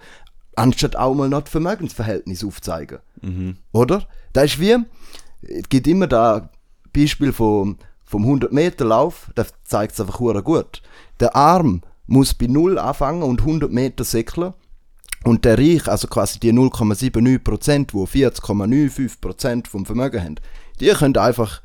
anstatt 0.58 0.98
auch 0.98 1.13
mal 1.13 1.30
noch 1.30 1.41
das 1.43 1.52
Vermögensverhältnis 1.52 2.43
aufzeigen. 2.43 3.00
Oder? 3.71 4.06
Da 4.34 4.41
ist 4.41 4.60
wie, 4.60 4.76
es 5.41 5.69
gibt 5.69 5.88
immer 5.88 6.08
da 6.08 6.50
Beispiel 6.93 7.32
vom, 7.32 7.78
vom 8.04 8.24
100 8.24 8.52
Meter 8.52 8.84
Lauf, 8.84 9.32
da 9.36 9.45
zeigt 9.63 9.93
es 9.93 10.02
einfach 10.02 10.17
gut. 10.43 10.82
Der 11.21 11.34
Arm 11.34 11.84
muss 12.08 12.34
bei 12.34 12.48
Null 12.48 12.78
anfangen 12.80 13.22
und 13.24 13.41
100 13.41 13.72
Meter 13.72 14.04
säckeln. 14.04 14.54
Und 15.24 15.46
der 15.46 15.58
Reich, 15.58 15.88
also 15.88 16.08
quasi 16.08 16.39
die 16.39 16.54
0,79%, 16.54 17.93
wo 17.93 18.06
40,95% 18.06 19.67
vom 19.67 19.86
Vermögen 19.86 20.24
haben, 20.24 20.36
die 20.80 20.88
können 20.89 21.17
einfach, 21.17 21.62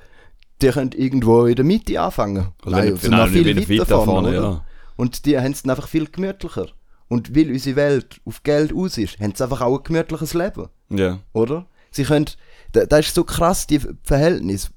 die 0.60 0.68
können 0.70 0.92
irgendwo 0.92 1.44
in 1.46 1.54
der 1.56 1.64
Mitte 1.64 2.00
anfangen. 2.00 2.48
Wenn- 2.64 2.72
nein, 3.10 3.34
wenn- 3.34 3.44
wenn 3.56 3.56
weiter 3.80 3.86
vorne, 4.04 4.28
oder? 4.28 4.42
ja. 4.42 4.64
Und 4.96 5.26
die 5.26 5.38
haben 5.38 5.52
es 5.52 5.62
dann 5.62 5.70
einfach 5.70 5.88
viel 5.88 6.06
gemütlicher. 6.06 6.66
Und 7.08 7.36
weil 7.36 7.50
unsere 7.50 7.76
Welt 7.76 8.20
auf 8.24 8.42
Geld 8.42 8.72
aus 8.74 8.96
ist, 8.98 9.20
haben 9.20 9.34
sie 9.34 9.42
einfach 9.44 9.60
auch 9.60 9.78
ein 9.78 9.84
gemütliches 9.84 10.34
Leben. 10.34 10.68
Ja. 10.90 11.18
Oder? 11.32 11.66
Sie 11.90 12.04
können, 12.04 12.26
da, 12.72 12.86
das 12.86 13.06
ist 13.06 13.14
so 13.14 13.24
krass, 13.24 13.66
die 13.66 13.80
Verhältnis. 14.02 14.70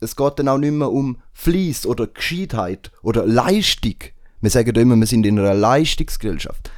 Es 0.00 0.16
geht 0.16 0.38
dann 0.38 0.48
auch 0.48 0.58
nicht 0.58 0.72
mehr 0.72 0.90
um 0.90 1.18
Fleiss 1.32 1.86
oder 1.86 2.06
Gescheitheit 2.06 2.90
oder 3.02 3.26
Leistung. 3.26 3.96
Wir 4.44 4.50
sagen 4.50 4.76
immer, 4.76 4.94
wir 4.94 5.06
sind 5.06 5.24
in 5.24 5.38
einer 5.38 5.54
Leistungsgesellschaft. 5.54 6.70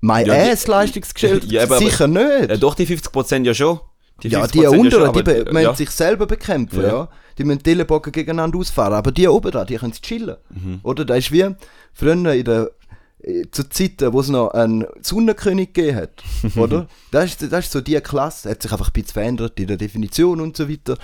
My 0.00 0.24
Ja, 0.26 0.50
ass 0.50 0.66
Leistungsgesellschaft? 0.66 1.44
Ja, 1.52 1.64
aber- 1.64 1.76
Sicher 1.76 2.08
nicht. 2.08 2.48
ja. 2.48 2.56
Doch, 2.56 2.74
die 2.74 2.86
50% 2.86 3.44
ja 3.44 3.52
schon. 3.52 3.80
Die 4.22 4.28
ja, 4.28 4.42
50% 4.44 4.50
die 4.52 4.58
ja 4.60 4.70
unten, 4.70 4.90
schon, 4.90 5.12
die 5.12 5.22
müssen 5.52 5.60
ja. 5.60 5.74
sich 5.74 5.90
selber 5.90 6.24
bekämpfen, 6.26 6.80
ja. 6.80 6.88
Ja. 6.88 7.08
Die 7.36 7.44
müssen 7.44 7.62
die 7.62 7.72
Ellenbogen 7.72 8.10
gegeneinander 8.10 8.58
ausfahren. 8.58 8.94
Aber 8.94 9.12
die 9.12 9.28
oben 9.28 9.50
da, 9.50 9.66
die 9.66 9.76
können 9.76 9.92
chillen. 9.92 10.36
Mhm. 10.48 10.80
Oder? 10.82 11.04
Das 11.04 11.18
ist 11.18 11.30
wie 11.30 11.54
früher 11.92 12.32
in 12.32 12.44
der, 12.44 12.70
äh, 13.22 13.42
zu 13.50 13.68
Zeiten, 13.68 14.10
wo 14.14 14.20
es 14.20 14.28
noch 14.30 14.52
einen 14.52 14.86
Sonnenkönig 15.02 15.74
gegeben 15.74 15.96
hat. 15.98 16.22
oder? 16.56 16.88
Das 17.12 17.26
ist, 17.26 17.52
das 17.52 17.66
ist 17.66 17.72
so 17.72 17.82
die 17.82 18.00
Klasse. 18.00 18.48
Hat 18.48 18.62
sich 18.62 18.72
einfach 18.72 18.88
ein 18.88 18.92
bisschen 18.94 19.12
verändert 19.12 19.60
in 19.60 19.66
der 19.66 19.76
Definition 19.76 20.40
und 20.40 20.56
so 20.56 20.70
weiter. 20.70 20.96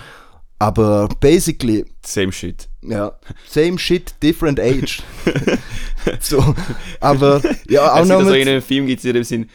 Aber 0.57 1.09
basically, 1.19 1.85
Same 2.05 2.31
shit. 2.31 2.69
ja, 2.81 3.11
same 3.47 3.77
shit, 3.77 4.15
different 4.23 4.59
age. 4.59 5.01
so, 6.21 6.55
aber 7.01 7.41
ja, 7.69 7.91
auch 7.91 7.95
Also, 7.97 8.13
noch 8.13 8.23
so 8.23 8.31
mit, 8.31 8.41
in 8.41 8.47
einem 8.47 8.61
Film 8.61 8.87
gibt 8.87 8.99
es 8.99 9.05
in 9.05 9.13
dem 9.13 9.23
Sinn, 9.23 9.49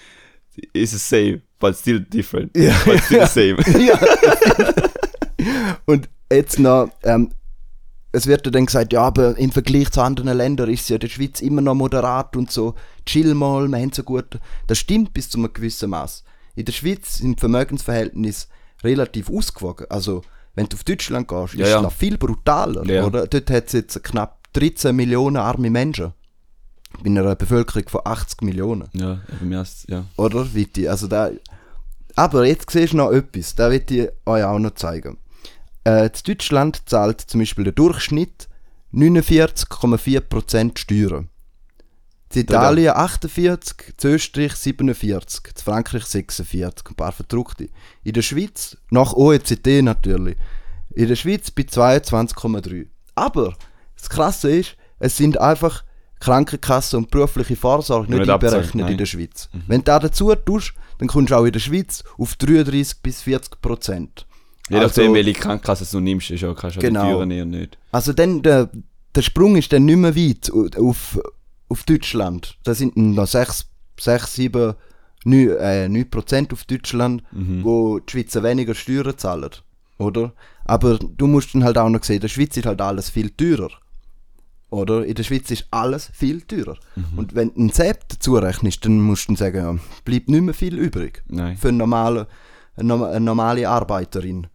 is 0.75 0.91
the 0.91 0.99
same, 0.99 1.41
but 1.59 1.75
still 1.77 2.01
different. 2.01 2.55
Ja. 2.57 2.75
But 2.85 3.03
still 3.03 3.27
the 3.27 3.55
same. 3.57 3.57
ja. 3.87 3.99
Und 5.87 6.09
jetzt 6.31 6.59
noch, 6.59 6.91
ähm, 7.05 7.31
es 8.13 8.27
wird 8.27 8.45
ja 8.45 8.51
dann 8.51 8.67
gesagt, 8.67 8.93
ja, 8.93 9.03
aber 9.03 9.39
im 9.39 9.53
Vergleich 9.53 9.91
zu 9.91 10.03
anderen 10.03 10.37
Ländern 10.37 10.69
ist 10.69 10.91
ja 10.91 10.99
der 10.99 11.09
Schweiz 11.09 11.41
immer 11.41 11.63
noch 11.63 11.75
moderat 11.75 12.37
und 12.37 12.51
so, 12.51 12.75
chill 13.07 13.35
mal, 13.35 13.69
wir 13.69 13.79
haben 13.79 13.93
so 13.93 14.03
gut. 14.03 14.39
Das 14.67 14.79
stimmt 14.79 15.15
bis 15.15 15.31
zu 15.31 15.39
einem 15.39 15.53
gewissen 15.53 15.91
Maß. 15.91 16.25
In 16.57 16.65
der 16.65 16.73
Schweiz 16.73 17.19
sind 17.19 17.37
die 17.37 17.41
Vermögensverhältnisse 17.41 18.49
relativ 18.83 19.31
ausgewogen. 19.31 19.87
Also, 19.89 20.23
wenn 20.55 20.67
du 20.67 20.77
auf 20.77 20.85
Deutschland 20.85 21.29
gehst, 21.29 21.55
ist 21.55 21.61
ja. 21.69 21.77
es 21.77 21.83
noch 21.83 21.93
viel 21.93 22.19
brutaler, 22.19 22.83
oder? 22.83 23.27
Dort 23.27 23.51
hat 23.51 23.67
es 23.67 23.73
jetzt 23.73 24.03
knapp 24.03 24.53
13 24.53 24.95
Millionen 24.95 25.37
arme 25.37 25.71
Menschen. 25.71 26.13
Bei 27.03 27.07
einer 27.07 27.37
Bevölkerung 27.37 27.89
von 27.89 28.01
80 28.05 28.43
Millionen. 28.43 28.89
Ja, 28.93 29.21
mir 29.41 29.63
ist 29.63 29.89
ja. 29.89 30.05
Oder, 30.17 30.53
Viti? 30.53 30.89
Also 30.89 31.07
da, 31.07 31.31
aber 32.17 32.47
jetzt 32.47 32.71
siehst 32.71 32.93
du 32.93 32.97
noch 32.97 33.13
etwas, 33.13 33.55
da 33.55 33.71
will 33.71 33.83
ich 33.89 34.09
euch 34.27 34.45
auch 34.45 34.59
noch 34.59 34.75
zeigen. 34.75 35.17
Äh, 35.85 36.11
Deutschland 36.27 36.83
zahlt 36.87 37.21
zum 37.21 37.41
Beispiel 37.41 37.65
der 37.65 37.73
Durchschnitt 37.73 38.49
49,4% 38.93 40.79
Steuern. 40.79 41.29
In 42.33 42.43
Italien 42.43 42.93
48, 42.95 43.75
in 44.05 44.11
Österreich 44.11 44.53
47, 44.55 45.43
in 45.49 45.63
Frankreich 45.65 46.05
46, 46.05 46.89
ein 46.91 46.95
paar 46.95 47.11
Verdruckte. 47.13 47.69
In 48.05 48.13
der 48.13 48.23
Schweiz, 48.23 48.77
nach 48.91 49.13
OECD 49.15 49.83
natürlich, 49.83 50.37
in 50.95 51.09
der 51.09 51.17
Schweiz 51.17 51.51
bei 51.51 51.63
22,3. 51.63 52.87
Aber 53.17 53.57
das 53.99 54.09
Krasse 54.09 54.51
ist, 54.53 54.77
es 55.01 55.17
sind 55.17 55.41
einfach 55.41 55.83
Krankenkasse 56.21 56.99
und 56.99 57.11
berufliche 57.11 57.57
Vorsorge 57.57 58.11
nicht 58.11 58.21
Nicht 58.21 58.31
einberechnet 58.31 58.91
in 58.91 58.99
der 58.99 59.07
Schweiz. 59.07 59.49
Wenn 59.67 59.81
du 59.81 59.85
da 59.85 59.99
dazu 59.99 60.33
tust, 60.35 60.75
dann 60.99 61.09
kommst 61.09 61.31
du 61.31 61.35
auch 61.37 61.45
in 61.45 61.53
der 61.53 61.61
Schweiz 61.61 62.05
auf 62.19 62.35
33 62.37 63.01
bis 63.03 63.23
40 63.23 63.61
Prozent. 63.61 64.27
Je 64.69 64.79
nachdem, 64.79 65.15
welche 65.15 65.33
Krankenkasse 65.33 65.85
du 65.91 65.99
nimmst, 65.99 66.31
ist 66.31 66.43
ja, 66.43 66.55
kannst 66.55 66.77
du 66.77 66.81
Genau. 66.81 67.03
die 67.05 67.11
Türen 67.11 67.29
nehmen 67.29 67.51
nicht. 67.51 67.79
Also 67.91 68.13
dann, 68.13 68.43
der, 68.43 68.71
der 69.15 69.23
Sprung 69.23 69.57
ist 69.57 69.73
dann 69.73 69.87
nicht 69.87 69.97
mehr 69.97 70.15
weit 70.15 70.51
au- 70.53 70.69
auf, 70.89 71.19
auf 71.71 71.85
Deutschland. 71.85 72.59
Da 72.65 72.75
sind 72.75 72.97
noch 72.99 73.27
6, 73.27 73.67
6 73.99 74.35
7, 74.35 74.75
9, 75.25 75.49
äh, 75.59 75.89
9 75.89 76.11
Prozent 76.11 76.53
auf 76.53 76.65
Deutschland, 76.65 77.23
wo 77.63 77.99
die 78.01 78.11
Schweizer 78.13 78.43
weniger 78.43 78.75
Steuern 78.75 79.17
zahlen. 79.17 79.51
Oder? 79.99 80.33
Aber 80.65 80.99
du 80.99 81.27
musst 81.27 81.55
dann 81.55 81.65
halt 81.65 81.79
auch 81.79 81.89
noch 81.89 82.03
sehen, 82.05 82.17
in 82.17 82.21
der 82.23 82.29
Schweiz 82.29 82.57
ist 82.57 82.67
halt 82.67 82.81
alles 82.81 83.11
viel 83.11 83.31
teurer. 83.31 83.71
Oder? 84.71 85.05
In 85.05 85.15
der 85.15 85.25
Schweiz 85.25 85.51
ist 85.51 85.67
alles 85.73 86.11
viel 86.15 86.43
teurer. 86.43 86.77
Und 87.17 87.35
wenn 87.35 87.49
du 87.53 87.57
einen 87.61 87.71
Sepp 87.71 88.09
dazu 88.09 88.37
rechnest, 88.37 88.85
dann 88.85 89.01
musst 89.01 89.29
du 89.29 89.35
sagen, 89.37 89.57
ja, 89.57 89.77
bleibt 90.05 90.29
nicht 90.29 90.43
mehr 90.43 90.55
viel 90.55 90.79
übrig. 90.79 91.23
Nein. 91.29 91.57
Für 91.57 91.69
eine 91.69 91.79
normale, 91.79 92.29
eine, 92.77 92.87
norm- 92.89 93.03
eine 93.03 93.21
normale 93.25 93.69
Arbeiterin. 93.69 94.47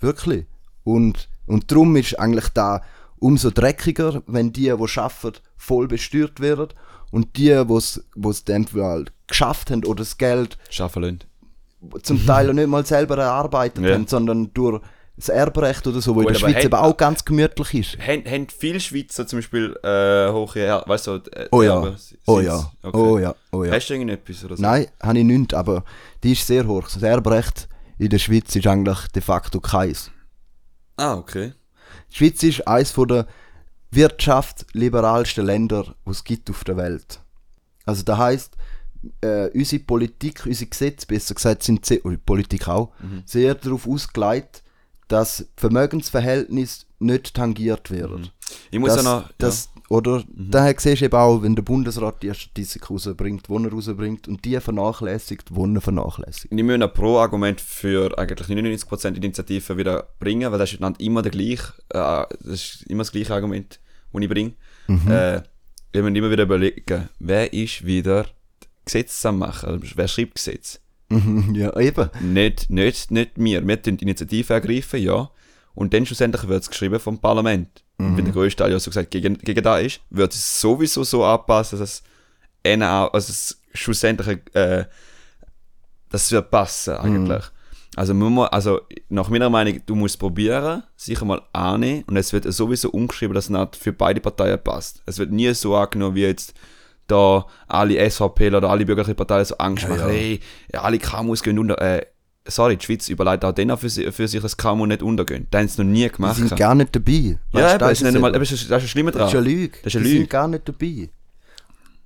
Wirklich. 0.00 0.46
Und, 0.82 1.28
und 1.46 1.70
darum 1.70 1.94
ist 1.96 2.18
eigentlich 2.18 2.48
da 2.48 2.82
umso 3.20 3.50
dreckiger, 3.50 4.22
wenn 4.26 4.52
die, 4.52 4.62
die 4.62 4.70
arbeiten, 4.72 5.32
voll 5.56 5.86
besteuert 5.88 6.40
werden 6.40 6.68
und 7.12 7.36
die, 7.36 7.64
die 7.66 8.28
es 8.28 8.44
dann 8.44 8.66
halt 8.74 9.12
geschafft 9.26 9.70
haben 9.70 9.84
oder 9.84 10.00
das 10.00 10.18
Geld 10.18 10.58
Schaffen 10.70 11.02
lassen. 11.02 11.20
zum 12.02 12.26
Teil 12.26 12.50
auch 12.50 12.54
nicht 12.54 12.68
mal 12.68 12.84
selber 12.84 13.16
erarbeitet 13.18 13.84
Ja. 13.84 13.94
haben, 13.94 14.06
sondern 14.06 14.52
durch 14.54 14.80
das 15.16 15.28
Erbrecht 15.28 15.86
oder 15.86 16.00
so, 16.00 16.14
wo 16.14 16.20
in 16.22 16.28
Gut, 16.28 16.36
der 16.36 16.42
aber 16.44 16.52
Schweiz 16.54 16.64
eben 16.64 16.74
auch 16.74 16.96
ganz 16.96 17.24
gemütlich 17.26 17.74
ist. 17.74 17.98
Haben, 17.98 18.24
haben 18.24 18.46
viele 18.48 18.80
Schweizer 18.80 19.26
zum 19.26 19.38
Beispiel 19.40 19.76
äh, 19.82 20.32
hohe, 20.32 20.48
Er- 20.58 20.82
weißt 20.86 21.06
du, 21.08 21.16
äh, 21.32 21.48
Oh 21.50 21.62
ja, 21.62 21.74
Erbe- 21.78 21.96
oh 22.26 22.40
ja, 22.40 22.72
Okay. 22.82 22.98
oh 22.98 23.18
ja, 23.18 23.34
oh 23.52 23.64
ja. 23.64 23.72
Hast 23.72 23.88
du 23.90 23.94
irgendetwas 23.94 24.42
oder 24.46 24.56
so? 24.56 24.62
Nein, 24.62 24.86
habe 25.02 25.18
ich 25.18 25.24
nicht, 25.24 25.52
aber 25.52 25.84
die 26.22 26.32
ist 26.32 26.46
sehr 26.46 26.66
hoch. 26.66 26.84
Das 26.84 27.02
Erbrecht 27.02 27.68
in 27.98 28.08
der 28.08 28.18
Schweiz 28.18 28.56
ist 28.56 28.66
eigentlich 28.66 28.98
de 29.08 29.20
facto 29.20 29.60
keins. 29.60 30.10
Ah, 30.96 31.14
okay. 31.16 31.52
Die 32.10 32.16
Schweiz 32.16 32.42
ist 32.42 32.66
eines 32.66 32.92
der 32.94 33.26
wirtschaftsliberalsten 33.90 35.44
Länder, 35.44 35.94
die 36.06 36.10
es 36.10 36.24
gibt 36.24 36.50
auf 36.50 36.64
der 36.64 36.76
Welt. 36.76 37.20
Also 37.84 38.02
das 38.02 38.18
heisst, 38.18 38.56
äh, 39.20 39.48
unsere 39.54 39.82
Politik, 39.82 40.44
unsere 40.46 40.68
Gesetze, 40.70 41.06
besser 41.06 41.34
gesagt, 41.34 41.62
sind 41.62 41.84
sehr, 41.86 42.00
Politik 42.24 42.68
auch, 42.68 42.92
sehr 43.24 43.54
darauf 43.54 43.88
ausgelegt, 43.88 44.62
dass 45.08 45.46
Vermögensverhältnisse 45.56 46.84
nicht 47.00 47.34
tangiert 47.34 47.90
werden. 47.90 48.30
Ich 48.70 48.78
muss 48.78 48.94
das, 48.94 49.04
ja 49.04 49.20
noch. 49.20 49.30
das, 49.38 49.70
Oder 49.90 50.22
daher 50.32 50.76
siehst 50.78 51.00
du 51.00 51.06
eben 51.06 51.16
auch, 51.16 51.42
wenn 51.42 51.56
der 51.56 51.64
Bundesrat 51.64 52.22
die 52.22 52.32
Statistik 52.32 52.88
rausbringt, 52.88 53.48
wo 53.48 53.58
er 53.58 53.72
rausbringt 53.72 54.28
und 54.28 54.44
die 54.44 54.58
vernachlässigt, 54.60 55.52
wo 55.52 55.66
er 55.66 55.80
vernachlässigt. 55.80 56.54
Ich 56.54 56.62
muss 56.62 56.74
ein 56.74 56.92
Pro-Argument 56.92 57.60
für 57.60 58.16
eigentlich 58.16 58.46
99% 58.46 59.16
Initiativen 59.16 59.78
wieder 59.78 60.06
bringen, 60.20 60.52
weil 60.52 60.60
das 60.60 60.72
ist 60.72 60.80
immer 60.98 61.22
der 61.22 61.32
gleiche, 61.32 61.72
äh, 61.88 62.24
das 62.44 62.54
ist 62.54 62.82
immer 62.88 63.00
das 63.00 63.10
gleiche 63.10 63.34
Argument, 63.34 63.80
das 64.12 64.22
ich 64.22 64.28
bringe. 64.28 64.52
Äh, 64.86 65.42
wir 65.92 66.02
müssen 66.04 66.14
immer 66.14 66.30
wieder 66.30 66.44
überlegen, 66.44 67.08
wer 67.18 67.52
ist 67.52 67.84
wieder 67.84 68.26
Gesetze 68.84 69.28
am 69.28 69.38
machen, 69.38 69.70
also 69.70 69.84
wer 69.96 70.06
schreibt 70.06 70.36
Gesetze? 70.36 70.78
Mhm, 71.08 71.52
ja, 71.56 71.76
eben. 71.80 72.10
Nicht, 72.20 72.70
nicht, 72.70 73.10
nicht 73.10 73.32
wir. 73.34 73.66
Wir 73.66 73.82
tun 73.82 73.96
die 73.96 74.04
Initiative 74.04 74.54
ergreifen, 74.54 75.02
ja. 75.02 75.30
Und 75.74 75.94
dann 75.94 76.06
schlussendlich 76.06 76.46
wird 76.46 76.62
es 76.62 76.70
geschrieben 76.70 77.00
vom 77.00 77.18
Parlament. 77.18 77.82
Und 78.06 78.16
wenn 78.16 78.24
der 78.24 78.34
größte 78.34 78.62
Teil 78.62 78.72
ja 78.72 78.78
so 78.78 78.90
gesagt 78.90 79.10
gegen, 79.10 79.38
gegen 79.38 79.62
da 79.62 79.78
ist, 79.78 80.00
wird 80.10 80.32
es 80.32 80.60
sowieso 80.60 81.04
so 81.04 81.24
anpassen, 81.24 81.78
dass 81.78 82.02
es 82.62 82.82
auch, 82.82 83.12
also 83.12 83.30
es 83.30 83.60
schlussendlich, 83.74 84.38
äh, 84.54 84.84
das 86.10 86.30
wird 86.32 86.50
passen 86.50 86.94
eigentlich. 86.96 87.44
Also, 87.96 88.14
man 88.14 88.32
muss, 88.32 88.48
also 88.48 88.82
nach 89.08 89.28
meiner 89.28 89.50
Meinung, 89.50 89.80
du 89.84 89.94
musst 89.96 90.18
probieren, 90.18 90.84
sicher 90.96 91.24
mal 91.24 91.42
annehmen 91.52 92.04
und 92.06 92.16
es 92.16 92.32
wird 92.32 92.50
sowieso 92.52 92.90
umgeschrieben, 92.90 93.34
dass 93.34 93.44
es 93.44 93.50
nicht 93.50 93.76
für 93.76 93.92
beide 93.92 94.20
Parteien 94.20 94.62
passt. 94.62 95.02
Es 95.06 95.18
wird 95.18 95.32
nie 95.32 95.52
so 95.54 95.74
angenommen, 95.76 96.14
wie 96.14 96.22
jetzt 96.22 96.54
da 97.08 97.46
alle 97.66 98.08
SVP 98.08 98.54
oder 98.54 98.70
alle 98.70 98.86
bürgerlichen 98.86 99.16
Parteien 99.16 99.44
so 99.44 99.56
Angst 99.58 99.88
machen, 99.88 100.00
ja. 100.00 100.06
hey, 100.06 100.40
ja, 100.72 100.82
alle 100.82 100.98
KMUs 100.98 101.42
gehen 101.42 101.58
unter. 101.58 101.80
Äh, 101.80 102.06
sorry, 102.50 102.76
die 102.76 102.84
Schweiz 102.84 103.08
überlegt 103.08 103.44
auch 103.44 103.52
denen 103.52 103.76
für, 103.76 103.88
für 103.90 104.28
sich, 104.28 104.40
dass 104.42 104.56
KMU 104.56 104.86
nicht 104.86 105.02
untergehen. 105.02 105.46
Das 105.50 105.60
haben 105.60 105.68
sie 105.68 105.82
noch 105.84 105.90
nie 105.90 106.02
Die 106.04 106.10
gemacht. 106.12 106.36
sind 106.36 106.56
gar 106.56 106.74
nicht 106.74 106.94
dabei. 106.94 107.12
ja, 107.12 107.38
Weißt 107.52 107.74
du, 107.74 107.78
das 107.78 107.92
ist 107.92 108.02
nicht 108.02 108.14
es 108.14 108.20
mal, 108.20 108.32
das 108.32 108.42
ist 108.42 108.52
das 108.52 108.60
ist 108.62 108.70
das 108.70 108.90
Schlimme 108.90 109.10
Das 109.12 109.26
ist 109.26 109.32
dran. 109.34 109.44
eine 109.44 109.50
Lüge. 109.52 109.78
Das 109.82 109.86
ist 109.94 109.96
eine 109.96 110.04
die 110.04 110.10
Lüge. 110.10 110.20
sind 110.22 110.30
gar 110.30 110.48
nicht 110.48 110.68
dabei. 110.68 111.08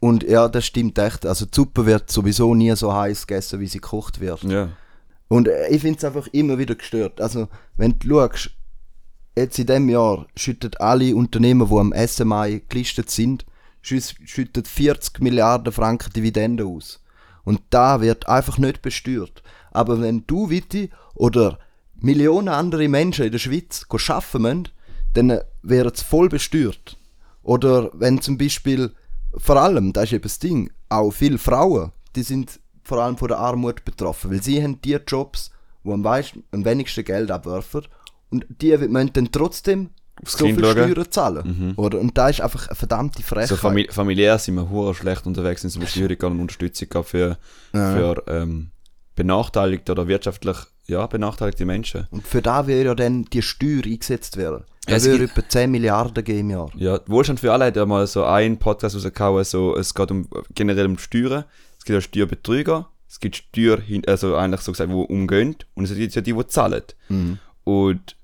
Und 0.01 0.23
ja, 0.25 0.49
das 0.49 0.67
stimmt 0.67 0.99
echt. 0.99 1.25
Also 1.27 1.47
die 1.47 1.55
Suppe 1.55 1.87
wird 1.87 2.11
sowieso 2.11 2.55
nie 2.55 2.75
so 2.77 2.93
heiß 2.95 3.27
gegessen, 3.27 3.61
wie 3.61 3.67
sie 3.67 3.81
gekocht 3.81 4.21
wird. 4.21 4.43
Ja. 4.45 4.69
Und 5.29 5.49
äh, 5.49 5.69
ich 5.69 5.81
finde 5.81 5.97
es 5.99 6.05
einfach 6.05 6.27
immer 6.33 6.59
wieder 6.59 6.75
gestört. 6.75 7.21
Also, 7.21 7.49
wenn 7.79 7.99
du 7.99 8.09
schaust, 8.11 8.51
jetzt 9.37 9.59
in 9.59 9.67
diesem 9.67 9.89
Jahr 9.89 10.27
schüttet 10.37 10.81
alle 10.81 11.17
Unternehmen, 11.17 11.67
die 11.69 11.75
am 11.77 11.95
SMI 12.07 12.63
gelistet 12.69 13.11
sind, 13.11 13.47
schüttet 13.81 14.69
40 14.69 15.21
Milliarden 15.21 15.73
Franken 15.73 16.13
Dividende 16.13 16.65
aus. 16.67 17.03
Und 17.45 17.61
da 17.71 18.01
wird 18.01 18.29
einfach 18.29 18.59
nicht 18.59 18.83
besteuert. 18.83 19.43
Aber 19.75 20.01
wenn 20.01 20.25
du, 20.27 20.49
Witti, 20.49 20.89
oder 21.15 21.59
Millionen 21.97 22.49
andere 22.49 22.89
Menschen 22.89 23.27
in 23.27 23.33
der 23.33 23.39
Schweiz 23.39 23.85
arbeiten 23.91 24.43
müssen, 24.43 24.69
dann 25.13 25.41
wären 25.63 25.93
sie 25.95 26.05
voll 26.05 26.29
besteuert. 26.29 26.97
Oder 27.43 27.91
wenn 27.93 28.21
zum 28.21 28.39
Beispiel, 28.39 28.93
vor 29.37 29.57
allem, 29.57 29.93
das 29.93 30.05
ist 30.05 30.13
eben 30.13 30.23
das 30.23 30.39
Ding, 30.39 30.71
auch 30.89 31.11
viele 31.11 31.39
Frauen, 31.39 31.93
die 32.17 32.23
sind 32.23 32.61
vor 32.83 33.03
allem 33.03 33.17
von 33.17 33.29
der 33.29 33.39
Armut 33.39 33.85
betroffen, 33.85 34.31
weil 34.31 34.43
sie 34.43 34.63
haben 34.63 34.81
die 34.83 34.99
Jobs, 35.07 35.51
die 35.85 35.91
am, 35.91 36.07
am 36.07 36.65
wenigsten 36.65 37.05
Geld 37.05 37.31
abwerfen 37.31 37.83
und 38.31 38.47
die 38.49 38.77
müssen 38.77 39.13
dann 39.13 39.31
trotzdem 39.31 39.91
so 40.25 40.45
Kind 40.45 40.61
viel 40.61 40.65
schauen. 40.65 40.91
Steuern 40.91 41.11
zahlen. 41.11 41.75
Oder? 41.77 41.99
Und 41.99 42.17
da 42.17 42.29
ist 42.29 42.41
einfach 42.41 42.69
eine 42.69 42.77
verdammte 42.77 43.23
Frechheit. 43.23 43.49
So 43.49 43.57
famili 43.57 43.89
familiär 43.91 44.39
sind 44.39 44.55
wir 44.55 44.71
hure 44.71 44.95
schlecht 44.95 45.27
unterwegs, 45.27 45.63
sind 45.63 45.71
zum 45.71 45.81
Beispiel 45.83 46.05
Steuerung 46.05 46.35
und 46.35 46.41
Unterstützung 46.43 47.05
für, 47.05 47.39
für 47.73 48.23
ähm, 48.29 48.71
benachteiligte 49.15 49.93
oder 49.93 50.09
wirtschaftlich 50.09 50.57
ja, 50.87 51.07
benachteiligte 51.07 51.65
Menschen. 51.65 52.07
und 52.11 52.27
für 52.27 52.43
da 52.43 52.67
würde 52.67 52.85
ja 52.85 52.95
dann 52.95 53.25
die 53.25 53.43
Steuer 53.43 53.83
eingesetzt 53.85 54.37
werden. 54.37 54.65
Da 54.87 54.97
es 54.97 55.05
würde 55.07 55.25
etwa 55.25 55.49
10 55.49 55.71
Milliarden 55.71 56.23
geben 56.25 56.41
im 56.41 56.51
Jahr. 56.51 56.71
Ja, 56.77 57.01
Wohlstand 57.07 57.41
für 57.41 57.53
alle 57.53 57.67
hat 57.67 57.77
ja 57.77 57.87
mal 57.87 58.07
so 58.07 58.25
einen 58.25 58.59
Podcast 58.59 58.95
rausgehauen, 58.95 59.45
so, 59.45 59.77
es 59.77 59.95
geht 59.95 60.11
um, 60.11 60.29
generell 60.55 60.87
um 60.87 60.99
Steuern. 60.99 61.45
Es 61.79 61.85
gibt 61.85 61.95
ja 61.95 62.01
Steuerbetrüger, 62.03 62.89
es 63.09 63.19
gibt 63.19 63.37
Steuer, 63.37 63.79
also 64.07 64.37
eigentlich 64.37 64.61
so 64.61 64.73
gesagt, 64.73 64.91
die 64.91 64.95
umgehen, 64.95 65.57
und 65.75 65.85
es 65.85 65.95
gibt 65.95 66.15
ja 66.15 66.21
die, 66.21 66.35
die 66.35 66.47
zahlen. 66.49 66.83
Und 67.65 68.17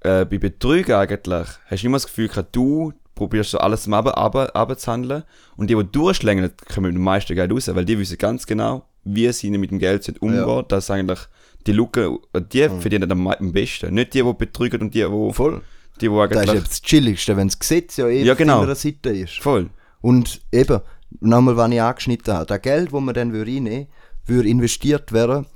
äh, 0.00 0.24
bei 0.24 0.38
Betrügen 0.38 0.94
eigentlich 0.94 1.46
hast 1.66 1.82
du 1.82 1.86
immer 1.86 1.96
das 1.96 2.06
Gefühl, 2.06 2.30
du 2.50 2.92
probierst 3.14 3.50
so 3.50 3.58
alles 3.58 3.86
mal 3.86 4.06
abzuhandeln 4.08 5.22
und 5.56 5.70
die, 5.70 5.74
die 5.74 5.84
durchschlängeln, 5.84 6.52
kommen 6.72 6.88
mit 6.88 6.96
dem 6.96 7.04
meisten 7.04 7.34
Geld 7.34 7.52
raus, 7.52 7.72
weil 7.74 7.84
die 7.84 7.98
wissen 7.98 8.18
ganz 8.18 8.46
genau, 8.46 8.84
wie 9.06 9.32
sie 9.32 9.50
mit 9.50 9.70
dem 9.70 9.78
Geld 9.78 10.04
sind 10.04 10.20
umgehen, 10.20 10.46
Ja. 10.46 10.62
dass 10.62 10.90
eigentlich 10.90 11.20
die 11.66 11.72
Lücke, 11.72 12.18
die 12.52 12.68
verdienen 12.68 13.10
am, 13.10 13.26
am 13.28 13.52
besten. 13.52 13.94
Nicht 13.94 14.14
die, 14.14 14.22
die 14.22 14.32
betrügen 14.34 14.82
und 14.82 14.94
die, 14.94 15.04
die, 15.04 15.32
Voll. 15.32 15.62
die, 16.00 16.08
die 16.08 16.14
Das 16.14 16.30
ist 16.30 16.36
eigentlich... 16.36 16.50
eben 16.54 16.64
das 16.64 16.82
Chilligste, 16.82 17.36
wenn 17.36 17.48
das 17.48 17.58
Gesetz 17.58 17.96
ja 17.96 18.08
eh 18.08 18.22
Ja, 18.24 18.32
auf 18.32 18.38
genau. 18.38 18.60
deiner 18.60 18.74
Seite 18.74 19.10
ist. 19.10 19.40
Voll. 19.40 19.70
Und 20.00 20.42
eben, 20.52 20.80
nochmal, 21.20 21.56
was 21.56 21.70
ich 21.70 21.80
angeschnitten 21.80 22.34
habe, 22.34 22.46
das 22.46 22.62
Geld, 22.62 22.92
das 22.92 23.00
man 23.00 23.14
dann 23.14 23.32
würde 23.32 23.50
reinnehmen 23.50 23.86
würde, 24.26 24.48
investiert 24.48 25.12
werden 25.12 25.46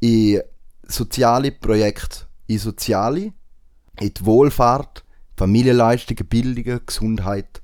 in 0.00 0.40
soziale 0.86 1.50
Projekte, 1.50 2.26
in 2.46 2.58
soziale, 2.58 3.32
in 4.00 4.14
die 4.14 4.24
Wohlfahrt, 4.24 5.04
Familienleistungen, 5.36 6.26
Bildung, 6.26 6.80
Gesundheit. 6.86 7.60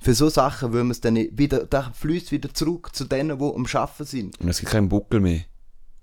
Für 0.00 0.14
so 0.14 0.28
Sachen 0.30 0.72
würde 0.72 0.84
man 0.84 0.90
es 0.92 1.00
dann 1.00 1.16
wieder, 1.16 1.66
das 1.66 1.86
fließt 1.94 2.32
wieder 2.32 2.52
zurück 2.54 2.94
zu 2.94 3.04
denen, 3.04 3.38
die 3.38 3.44
am 3.44 3.66
Arbeiten 3.72 4.04
sind. 4.04 4.40
Und 4.40 4.48
es 4.48 4.58
gibt 4.60 4.72
keinen 4.72 4.88
Buckel 4.88 5.20
mehr. 5.20 5.40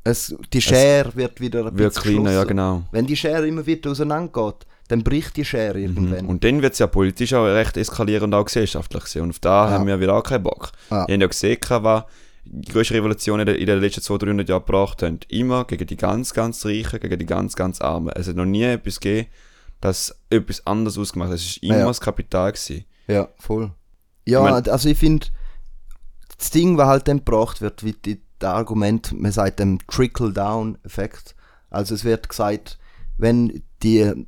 Es, 0.03 0.33
die 0.53 0.61
Schere 0.61 1.13
wird 1.15 1.41
wieder 1.41 1.65
ein 1.65 1.77
Wird 1.77 1.95
bisschen 1.95 2.13
kleiner, 2.23 2.31
ja 2.31 2.43
genau. 2.43 2.83
Wenn 2.91 3.07
die 3.07 3.15
Schere 3.17 3.45
immer 3.47 3.65
wieder 3.65 3.91
auseinandergeht, 3.91 4.65
dann 4.87 5.03
bricht 5.03 5.35
die 5.35 5.43
Schere 5.43 5.79
irgendwann. 5.81 6.27
Und 6.27 6.43
dann 6.45 6.61
wird 6.61 6.73
es 6.73 6.79
ja 6.79 6.87
politisch 6.87 7.33
auch 7.33 7.43
recht 7.45 7.75
eskalieren 7.75 8.25
und 8.25 8.33
auch 8.33 8.45
gesellschaftlich 8.45 9.03
sein. 9.05 9.23
Und 9.23 9.31
auf 9.31 9.39
da 9.39 9.69
haben 9.69 9.85
wir 9.87 9.99
wieder 9.99 10.13
auch 10.13 10.23
keinen 10.23 10.43
Bock. 10.43 10.71
Ah. 10.89 11.05
Wir 11.07 11.13
haben 11.15 11.21
ja 11.21 11.27
gesehen, 11.27 11.57
was 11.81 12.03
die 12.45 12.71
größte 12.71 12.93
Revolution 12.93 13.41
in 13.41 13.45
den- 13.47 13.79
letzten 13.81 14.01
200, 14.01 14.29
300 14.29 14.47
Jahren 14.49 14.61
gebracht 14.65 15.03
haben. 15.03 15.19
Immer 15.27 15.65
gegen 15.65 15.85
die 15.87 15.97
ganz, 15.97 16.33
ganz 16.33 16.65
Reichen, 16.65 16.99
gegen 17.01 17.19
die 17.19 17.25
ganz, 17.25 17.55
ganz 17.57 17.81
Armen. 17.81 18.13
Es 18.15 18.29
hat 18.29 18.37
noch 18.37 18.45
nie 18.45 18.63
etwas 18.63 19.01
gegeben, 19.01 19.27
das 19.81 20.15
etwas 20.29 20.65
anderes 20.65 20.97
ausgemacht 20.97 21.31
hat. 21.31 21.35
Es 21.39 21.57
war 21.57 21.63
immer 21.63 21.73
Ja, 21.73 21.79
ja. 21.81 21.87
das 21.87 21.99
Kapital. 21.99 22.53
Gewesen. 22.53 22.85
Ja, 23.07 23.27
voll. 23.37 23.71
Ja, 24.27 24.45
Ich 24.45 24.51
mein- 24.51 24.69
also 24.69 24.89
ich 24.89 24.97
finde, 24.97 25.27
das 26.37 26.49
Ding, 26.51 26.77
was 26.77 26.87
halt 26.87 27.07
dann 27.07 27.17
gebracht 27.19 27.61
wird, 27.61 27.83
wie 27.83 27.93
die, 27.93 28.21
das 28.39 28.49
Argument, 28.53 29.11
man 29.19 29.31
sagt 29.31 29.59
dem 29.59 29.79
Trickle-Down-Effekt. 29.87 31.35
Also 31.69 31.95
es 31.95 32.03
wird 32.03 32.29
gesagt, 32.29 32.77
wenn 33.17 33.63
die 33.83 34.27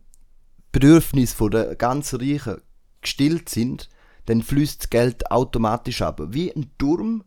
Bedürfnisse 0.72 1.36
von 1.36 1.52
der 1.52 1.76
ganz 1.76 2.14
Reichen 2.14 2.62
gestillt 3.02 3.50
sind, 3.50 3.90
dann 4.26 4.42
fließt 4.42 4.82
das 4.84 4.90
Geld 4.90 5.32
automatisch 5.32 6.02
ab. 6.02 6.22
Wie 6.30 6.52
ein 6.56 6.72
Turm 6.78 7.24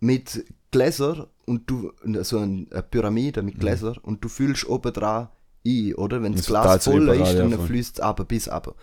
mit 0.00 0.44
Gläser 0.70 1.28
und 1.46 1.68
du, 1.70 1.92
so 2.22 2.38
ein- 2.38 2.68
eine 2.70 2.82
Pyramide 2.82 3.42
mit 3.42 3.58
Gläser 3.60 3.94
und 4.02 4.24
du 4.24 4.28
füllst 4.28 4.66
oben 4.66 4.92
dran 4.92 5.28
ein, 5.66 5.94
oder? 5.94 6.22
Wenn 6.22 6.32
das 6.32 6.42
Das 6.42 6.46
Glas 6.48 6.84
voll 6.84 7.02
überall, 7.02 7.20
ist, 7.22 7.32
ja, 7.34 7.38
dann 7.40 7.52
voll. 7.52 7.66
fließt 7.66 7.94
es 7.96 8.00
ab 8.00 8.26
bis 8.28 8.48
ab. 8.48 8.74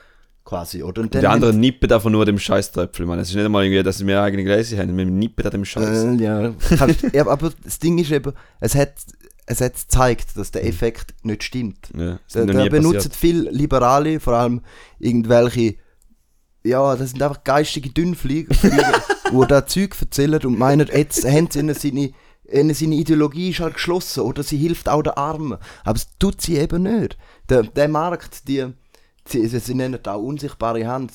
Quasi, 0.52 0.84
oder? 0.84 1.02
Und 1.02 1.16
Und 1.16 1.24
haben- 1.24 1.32
anderen 1.36 1.62
nippen 1.62 1.90
einfach 1.90 2.10
nur 2.10 2.26
dem 2.26 2.38
Scheißtröpfel. 2.38 3.06
Man. 3.06 3.20
Es 3.20 3.30
ist 3.30 3.36
nicht 3.36 3.46
einmal 3.46 3.64
irgendwie, 3.64 3.84
dass 3.84 4.06
wir 4.06 4.22
eigene 4.22 4.44
Gläser 4.44 4.80
haben. 4.80 4.98
Wir 4.98 5.06
nippen 5.06 5.46
an 5.46 5.52
dem 5.52 5.64
Scheiß. 5.64 6.04
Äh, 6.04 6.16
ja. 6.16 6.54
Ja, 7.14 7.26
aber 7.28 7.54
das 7.64 7.80
Ding 7.80 7.98
ist 8.00 8.12
eben, 8.12 8.34
es 8.60 8.76
hat, 8.76 8.92
es 9.46 9.62
hat 9.62 9.76
gezeigt, 9.76 10.36
dass 10.36 10.52
der 10.52 10.66
Effekt 10.68 11.14
nicht 11.24 11.44
stimmt. 11.46 11.90
ja, 11.98 12.20
Da, 12.34 12.46
da 12.46 12.66
benutzen 12.66 13.12
viele 13.18 13.50
Liberale, 13.50 14.20
vor 14.20 14.34
allem 14.34 14.60
irgendwelche 15.00 15.76
ja, 16.64 16.96
das 16.96 17.12
sind 17.12 17.24
einfach 17.24 17.44
geistige 17.44 17.90
Dünnflieger, 17.90 18.54
Flieger, 18.54 19.02
die 19.32 19.48
da 19.48 19.66
Zeug 19.66 19.96
erzählen 20.00 20.46
und 20.46 20.60
meinen, 20.60 20.88
jetzt 20.94 21.26
haben 21.26 21.48
sie 21.50 21.60
ihnen 21.60 21.74
seine, 21.76 22.12
ihnen 22.52 22.74
seine 22.76 22.96
Ideologie 22.96 23.50
ist 23.52 23.62
halt 23.62 23.76
geschlossen 23.76 24.20
oder 24.22 24.44
sie 24.44 24.58
hilft 24.58 24.88
auch 24.90 25.02
den 25.02 25.14
Armen. 25.14 25.58
Aber 25.84 25.96
es 25.96 26.10
tut 26.20 26.42
sie 26.42 26.58
eben 26.58 26.84
nicht. 26.84 27.18
Der, 27.50 27.64
der 27.64 27.88
Markt, 27.88 28.48
die, 28.48 28.68
sie, 29.26 29.48
sie 29.48 29.76
nennen 29.76 30.00
auch 30.06 30.22
unsichtbare 30.22 30.88
Hand, 30.88 31.14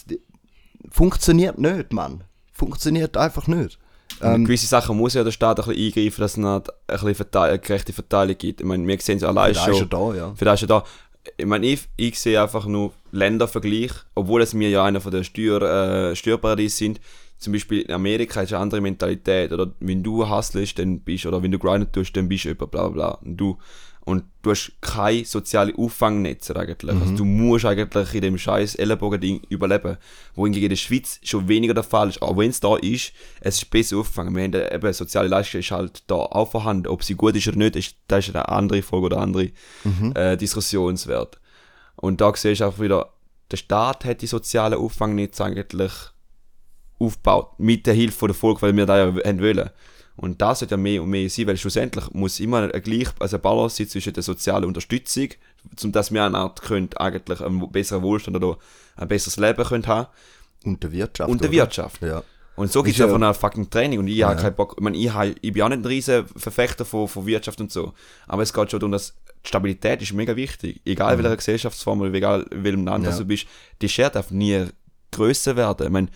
funktioniert 0.91 1.59
nicht, 1.59 1.93
Mann. 1.93 2.25
Funktioniert 2.53 3.17
einfach 3.17 3.47
nicht. 3.47 3.79
Ähm, 4.23 4.45
gewisse 4.45 4.67
Sachen 4.67 4.97
muss 4.97 5.15
ja 5.15 5.25
der 5.25 5.31
Staat 5.31 5.61
ein 5.61 5.67
bisschen 5.67 5.87
eingreifen, 5.87 6.21
dass 6.21 6.33
es 6.33 6.39
eine, 6.39 6.63
ein 6.87 7.15
Verteil 7.15 7.51
eine 7.51 7.59
gerechte 7.59 7.93
Verteilung 7.93 8.39
gibt. 8.39 8.61
Ich 8.61 8.67
meine, 8.67 8.87
wir 8.87 8.99
sehen 9.01 9.19
es 9.19 9.25
allein 9.25 9.55
Für 9.55 9.61
schon. 9.61 9.73
ist 9.75 9.81
er 9.81 9.87
da, 9.87 10.15
ja. 10.15 10.35
Für 10.35 10.45
das 10.45 10.63
ist 10.63 10.71
er 10.71 10.81
da. 10.81 10.85
Ich 11.37 11.45
meine, 11.47 11.67
ich, 11.67 11.89
ich 11.97 12.19
sehe 12.19 12.41
einfach 12.41 12.67
nur 12.67 12.93
Ländervergleich, 13.11 13.91
obwohl 14.15 14.43
es 14.43 14.55
mir 14.55 14.71
ja 14.71 14.85
einer 14.85 15.01
von 15.01 15.11
den 15.11 15.25
Steuer, 15.25 15.61
äh, 15.61 16.17
Steuerparadiesen 16.17 16.77
sind. 16.79 17.01
Zum 17.39 17.53
Beispiel 17.53 17.83
in 17.83 17.93
Amerika 17.93 18.41
ist 18.41 18.53
eine 18.53 18.63
andere 18.63 18.81
Mentalität. 18.81 19.53
Oder 19.53 19.73
wenn 19.81 20.03
du 20.03 20.29
hustlest, 20.29 20.79
dann 20.79 21.01
bist 21.01 21.27
oder 21.27 21.43
wenn 21.43 21.51
du 21.51 21.59
grinden 21.59 21.91
tust, 21.93 22.17
dann 22.17 22.29
bist 22.29 22.45
du 22.45 22.51
jemand, 22.51 22.71
bla 22.71 22.89
bla 22.89 23.09
bla. 23.09 23.09
Und 23.23 23.37
du, 23.37 23.59
und 24.07 24.23
du 24.43 24.53
hast 24.53 24.71
keine 24.81 25.25
soziale 25.25 25.77
Auffangnetze 25.77 26.55
eigentlich. 26.55 26.95
Also 26.95 27.17
du 27.17 27.25
musst 27.25 27.65
eigentlich 27.65 28.15
in 28.15 28.21
dem 28.21 28.39
scheiß 28.39 28.77
Ellenbogen-Ding 28.77 29.43
überleben. 29.49 29.97
Wo 30.37 30.45
hingegen 30.45 30.67
in 30.67 30.71
der 30.71 30.77
Schweiz 30.77 31.19
schon 31.25 31.49
weniger 31.49 31.75
der 31.75 31.83
Fall 31.83 32.11
ist. 32.11 32.23
Aber 32.23 32.37
wenn 32.37 32.51
es 32.51 32.61
da 32.61 32.77
ist, 32.77 33.13
es 33.41 33.57
ist 33.57 33.69
besser 33.69 33.97
aufgefangen. 33.97 34.37
Wir 34.37 34.45
haben 34.45 34.53
da 34.53 34.71
eben 34.71 34.93
soziale 34.93 35.27
Leistung 35.27 35.59
ist 35.59 35.73
halt 35.73 36.05
da 36.07 36.15
auch 36.15 36.53
vorhanden. 36.53 36.87
Ob 36.87 37.03
sie 37.03 37.17
gut 37.17 37.35
ist 37.35 37.49
oder 37.49 37.59
nicht, 37.59 37.75
ist, 37.75 37.97
das 38.07 38.29
ist 38.29 38.37
eine 38.37 38.49
andere 38.49 38.81
Frage 38.81 39.07
oder 39.07 39.17
eine 39.17 39.25
andere 39.25 39.51
äh, 40.15 40.37
Diskussionswert. 40.37 41.41
Und 41.97 42.21
da 42.21 42.33
siehst 42.33 42.61
du 42.61 42.67
auch 42.67 42.79
wieder, 42.79 43.11
der 43.51 43.57
Staat 43.57 44.05
hat 44.05 44.23
die 44.23 44.29
sozialen 44.29 44.79
Auffangnetze 44.79 45.45
eigentlich 45.45 45.93
aufgebaut. 47.01 47.59
Mit 47.59 47.89
der 47.89 47.95
Hilfe 47.95 48.29
der 48.29 48.35
Volk, 48.35 48.63
weil 48.63 48.77
wir 48.77 48.87
da 48.87 48.99
ja 48.99 49.07
haben 49.07 49.41
wollen. 49.41 49.71
Und 50.17 50.41
das 50.41 50.61
sollte 50.61 50.75
ja 50.75 50.77
mehr 50.79 51.03
und 51.03 51.11
mehr 51.11 51.29
sein, 51.29 51.47
weil 51.47 51.57
schlussendlich 51.59 52.11
muss 52.13 52.41
immer 52.41 52.73
ein 52.73 52.83
gleich, 52.83 53.09
also 53.19 53.37
ein 53.37 53.43
Balance 53.43 53.77
sein 53.77 53.89
zwischen 53.89 54.13
der 54.15 54.23
sozialen 54.23 54.65
Unterstützung, 54.65 55.29
um 55.85 55.93
dass 55.93 56.11
wir 56.13 56.25
eine 56.25 56.39
Art 56.39 56.63
könnt, 56.63 56.99
eigentlich 57.01 57.41
einen 57.43 57.71
besseren 57.71 58.03
Wohlstand 58.03 58.37
oder 58.37 58.57
ein 58.97 59.09
besseres 59.09 59.37
Leben 59.37 59.63
können 59.65 59.87
haben 59.87 60.07
Und 60.65 60.83
der 60.83 60.93
Wirtschaft. 60.93 61.31
und 61.31 61.41
der 61.43 61.51
oder? 61.51 61.59
Wirtschaft. 61.59 62.01
Ja. 62.03 62.23
Und 62.55 62.73
so 62.73 62.83
gibt 62.83 62.95
es 62.95 62.99
ja 62.99 63.05
ja- 63.07 63.13
von 63.13 63.23
einer 63.23 63.35
fucking 63.35 63.69
Training 63.69 63.99
und 63.99 64.09
ich 64.09 64.23
habe 64.23 64.41
keinen 64.41 64.55
Bock, 64.57 64.75
ich, 64.79 64.83
meine, 64.83 64.97
ich, 64.97 65.13
habe, 65.13 65.35
ich 65.43 65.53
bin 65.53 65.61
auch 65.63 65.69
nicht 65.69 65.81
ein 65.81 65.85
riesen 65.85 66.27
Verfechter 66.37 66.87
von, 66.87 67.07
von 67.07 67.27
Wirtschaft 67.27 67.61
und 67.61 67.71
so, 67.71 67.93
aber 68.27 68.43
es 68.43 68.55
geht 68.55 68.71
schon 68.71 68.81
darum, 68.81 68.93
dass 68.93 69.15
die 69.45 69.49
Stabilität 69.49 70.01
ist 70.01 70.15
mega 70.15 70.35
wichtig, 70.35 70.81
egal 70.87 71.19
welcher 71.19 71.37
Gesellschaftsform 71.37 72.01
oder 72.01 72.15
egal 72.15 72.47
welchem 72.51 72.87
Land 72.87 73.05
Ja. 73.05 73.17
du 73.17 73.27
bist, 73.27 73.47
die 73.83 73.89
Schere 73.91 74.11
darf 74.13 74.31
nie 74.31 74.65
grösser 75.13 75.55
werden. 75.57 75.87
Ich 75.87 75.93
meine, 75.93 76.09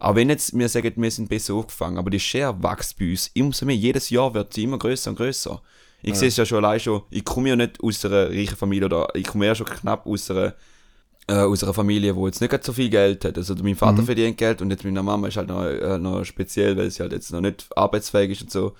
auch 0.00 0.14
wenn 0.14 0.30
jetzt 0.30 0.58
wir 0.58 0.68
sagen, 0.68 0.92
wir 0.96 1.10
sind 1.10 1.28
besser 1.28 1.54
aufgefangen, 1.54 1.98
aber 1.98 2.10
die 2.10 2.20
Schere 2.20 2.62
wächst 2.62 2.98
bei 2.98 3.10
uns 3.10 3.30
immer 3.34 3.54
mehr, 3.62 3.76
jedes 3.76 4.10
Jahr 4.10 4.34
wird 4.34 4.54
sie 4.54 4.64
immer 4.64 4.78
größer 4.78 5.10
und 5.10 5.16
größer. 5.16 5.62
Ich 6.02 6.14
sehe 6.14 6.28
es 6.28 6.36
ja 6.36 6.46
schon 6.46 6.64
allein 6.64 6.80
schon, 6.80 7.02
ich 7.10 7.24
komme 7.24 7.50
ja 7.50 7.56
nicht 7.56 7.82
aus 7.82 8.02
einer 8.04 8.30
reichen 8.30 8.56
Familie 8.56 8.86
oder 8.86 9.08
ich 9.14 9.26
komme 9.26 9.44
ja 9.46 9.54
schon 9.54 9.66
knapp 9.66 10.06
aus 10.06 10.30
einer 10.30 10.54
äh, 11.28 11.34
aus 11.34 11.62
einer 11.62 11.74
Familie, 11.74 12.16
wo 12.16 12.26
jetzt 12.26 12.40
nicht 12.40 12.64
so 12.64 12.72
viel 12.72 12.88
Geld 12.88 13.24
hat. 13.24 13.36
Also 13.36 13.54
mein 13.62 13.76
Vater 13.76 14.02
verdient 14.02 14.36
Geld 14.38 14.62
und 14.62 14.70
jetzt 14.70 14.84
meine 14.84 15.02
Mama 15.02 15.28
ist 15.28 15.36
halt 15.36 15.48
noch, 15.48 15.64
äh, 15.64 15.98
noch 15.98 16.24
speziell, 16.24 16.76
weil 16.76 16.90
sie 16.90 17.02
halt 17.02 17.12
jetzt 17.12 17.30
noch 17.30 17.40
nicht 17.40 17.66
arbeitsfähig 17.76 18.30
ist 18.32 18.42
und 18.42 18.50
so. 18.50 18.72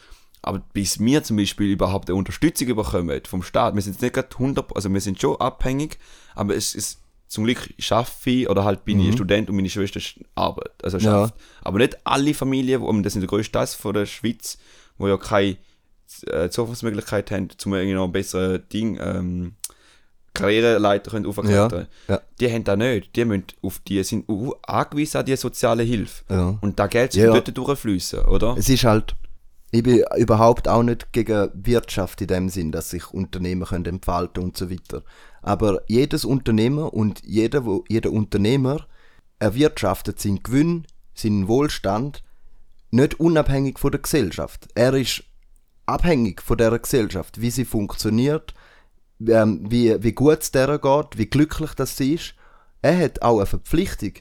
Aber 0.43 0.63
bis 0.73 0.99
wir 0.99 1.23
zum 1.23 1.37
Beispiel 1.37 1.71
überhaupt 1.71 2.09
eine 2.09 2.17
Unterstützung 2.17 2.75
bekommen 2.75 3.21
vom 3.27 3.43
Staat, 3.43 3.75
wir 3.75 3.83
sind 3.83 3.93
jetzt 3.93 4.03
nicht 4.03 4.15
gerade 4.15 4.33
100, 4.33 4.75
also 4.75 4.93
wir 4.93 5.01
sind 5.01 5.21
schon 5.21 5.37
abhängig, 5.37 5.99
aber 6.35 6.57
es 6.57 6.75
ist 6.75 7.01
zum 7.31 7.45
Glück 7.45 7.73
schaffe 7.79 8.29
ich 8.31 8.49
oder 8.51 8.65
halt 8.65 8.85
bin 8.85 8.99
ich 9.01 9.15
Student 9.15 9.49
und 9.49 9.55
meine 9.57 9.71
Schwester 9.71 10.01
sch- 10.01 10.21
arbeitet, 10.35 10.75
also 10.83 10.99
Ja. 10.99 11.31
Aber 11.63 11.79
nicht 11.79 11.97
alle 12.05 12.35
Familien, 12.35 12.83
und 12.83 13.05
das 13.05 13.13
sind 13.13 13.23
der 13.23 13.29
größte 13.29 13.53
Teil 13.53 13.67
von 13.69 13.95
der 13.95 14.05
Schweiz, 14.07 14.59
wo 14.99 15.07
ja 15.07 15.17
keine 15.17 15.57
äh, 16.27 16.49
Zukunftsmöglichkeit 16.51 17.31
haben, 17.31 17.49
zum 17.57 17.73
irgendwie 17.75 17.95
noch 17.95 18.07
ein 18.07 18.13
besseres 18.13 18.61
Ding, 18.73 18.99
ähm, 19.01 19.55
Karriereleiter 20.35 21.11
können 21.11 21.27
aufklettern. 21.27 21.87
Ja, 22.09 22.15
ja. 22.15 22.21
Die 22.41 22.53
haben 22.53 22.65
das 22.65 22.77
nicht. 22.79 23.17
Die 23.17 23.25
müssen 23.25 23.45
auf 23.63 23.81
die, 23.81 24.03
sind 24.05 24.27
angewiesen 24.67 25.19
an 25.19 25.27
die 25.27 25.37
soziale 25.37 25.83
Hilfe. 25.83 26.25
Ja. 26.29 26.59
Und 26.61 26.79
da 26.79 26.87
Geld 26.87 27.13
soll 27.13 27.23
Ja. 27.25 27.33
dort 27.33 27.57
durchfließen, 27.57 28.25
oder? 28.27 28.55
Es 28.57 28.69
ist 28.69 28.85
halt, 28.85 29.17
ich 29.73 29.83
bin 29.83 30.03
überhaupt 30.17 30.69
auch 30.69 30.83
nicht 30.85 31.13
gegen 31.13 31.51
Wirtschaft 31.55 32.21
in 32.21 32.29
dem 32.29 32.49
Sinn, 32.49 32.71
dass 32.73 32.91
sich 32.91 33.13
Unternehmen 33.13 33.65
können 33.67 33.85
entfalten 33.87 34.43
und 34.43 34.57
so 34.57 34.71
weiter. 34.71 35.03
Aber 35.43 35.83
jedes 35.87 36.25
Unternehmer 36.25 36.93
und 36.93 37.23
jeder, 37.25 37.65
jeder 37.89 38.13
Unternehmer 38.13 38.87
erwirtschaftet 39.39 40.21
seinen 40.21 40.43
Gewinn, 40.43 40.87
seinen 41.15 41.49
Wohlstand 41.49 42.23
nicht 42.91 43.21
unabhängig 43.21 43.79
von 43.79 43.93
der 43.93 44.01
Gesellschaft. 44.01 44.69
Er 44.75 44.95
ist 44.95 45.25
abhängig 45.87 46.43
von 46.43 46.59
der 46.59 46.79
Gesellschaft, 46.79 47.41
wie 47.41 47.51
sie 47.51 47.65
funktioniert, 47.65 48.55
ähm, 49.27 49.65
wie, 49.71 50.03
wie 50.03 50.13
gut 50.13 50.43
es 50.43 50.51
der 50.51 50.79
geht, 50.79 51.19
wie 51.19 51.27
glücklich 51.27 51.73
das 51.75 51.97
sie 51.97 52.15
ist. 52.15 52.35
Er 52.83 52.99
hat 52.99 53.23
auch 53.23 53.39
eine 53.39 53.47
Verpflichtung. 53.47 54.13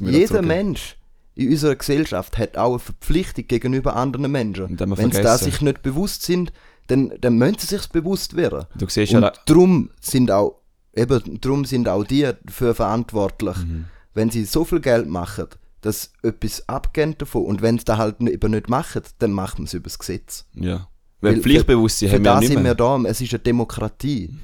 Jeder. 0.00 0.42
Mensch 0.42 0.96
in 1.34 1.50
unserer 1.50 1.76
Gesellschaft 1.76 2.36
hat 2.36 2.56
auch 2.56 2.70
eine 2.70 2.78
Verpflichtung 2.80 3.46
gegenüber 3.46 3.94
anderen 3.94 4.30
Menschen. 4.30 4.78
Wenn 4.78 5.12
sie 5.12 5.22
da 5.22 5.38
vergessen. 5.38 5.44
sich 5.44 5.60
nicht 5.60 5.82
bewusst 5.82 6.22
sind, 6.22 6.52
dann, 6.88 7.12
dann 7.20 7.36
müssen 7.36 7.58
sie 7.58 7.76
sich 7.76 7.88
bewusst 7.90 8.34
werden. 8.34 8.64
Du 8.74 8.88
siehst 8.88 9.14
Und 9.14 9.22
ja, 9.22 9.32
drum 9.46 9.90
sind 10.00 10.32
auch 10.32 10.57
eben 10.98 11.40
drum 11.40 11.64
sind 11.64 11.88
auch 11.88 12.04
die 12.04 12.28
dafür 12.44 12.74
verantwortlich, 12.74 13.56
Mhm. 13.58 13.84
wenn 14.14 14.30
sie 14.30 14.44
so 14.44 14.64
viel 14.64 14.80
Geld 14.80 15.08
machen, 15.08 15.46
dass 15.80 16.12
etwas 16.22 16.68
abgehen 16.68 17.16
davon 17.18 17.44
und 17.46 17.62
wenn 17.62 17.78
sie 17.78 17.84
das 17.84 17.98
halt 17.98 18.20
eben 18.20 18.50
nicht 18.50 18.68
machen, 18.68 19.02
dann 19.20 19.32
machen 19.32 19.58
wir 19.58 19.64
es 19.64 19.74
über 19.74 19.84
das 19.84 19.98
Gesetz. 19.98 20.44
ja. 20.54 20.88
Weil 21.20 21.34
Weil 21.34 21.42
Pflichtbewusstsein 21.42 22.10
Für 22.10 22.14
haben 22.16 22.22
wir 22.24 22.30
ja 22.30 22.34
das 22.34 22.40
nicht 22.42 22.52
sind 22.52 22.64
wir. 22.64 22.74
Mhm. 22.74 23.04
da. 23.04 23.10
Es 23.10 23.20
ist 23.20 23.32
eine 23.32 23.40
Demokratie. 23.40 24.38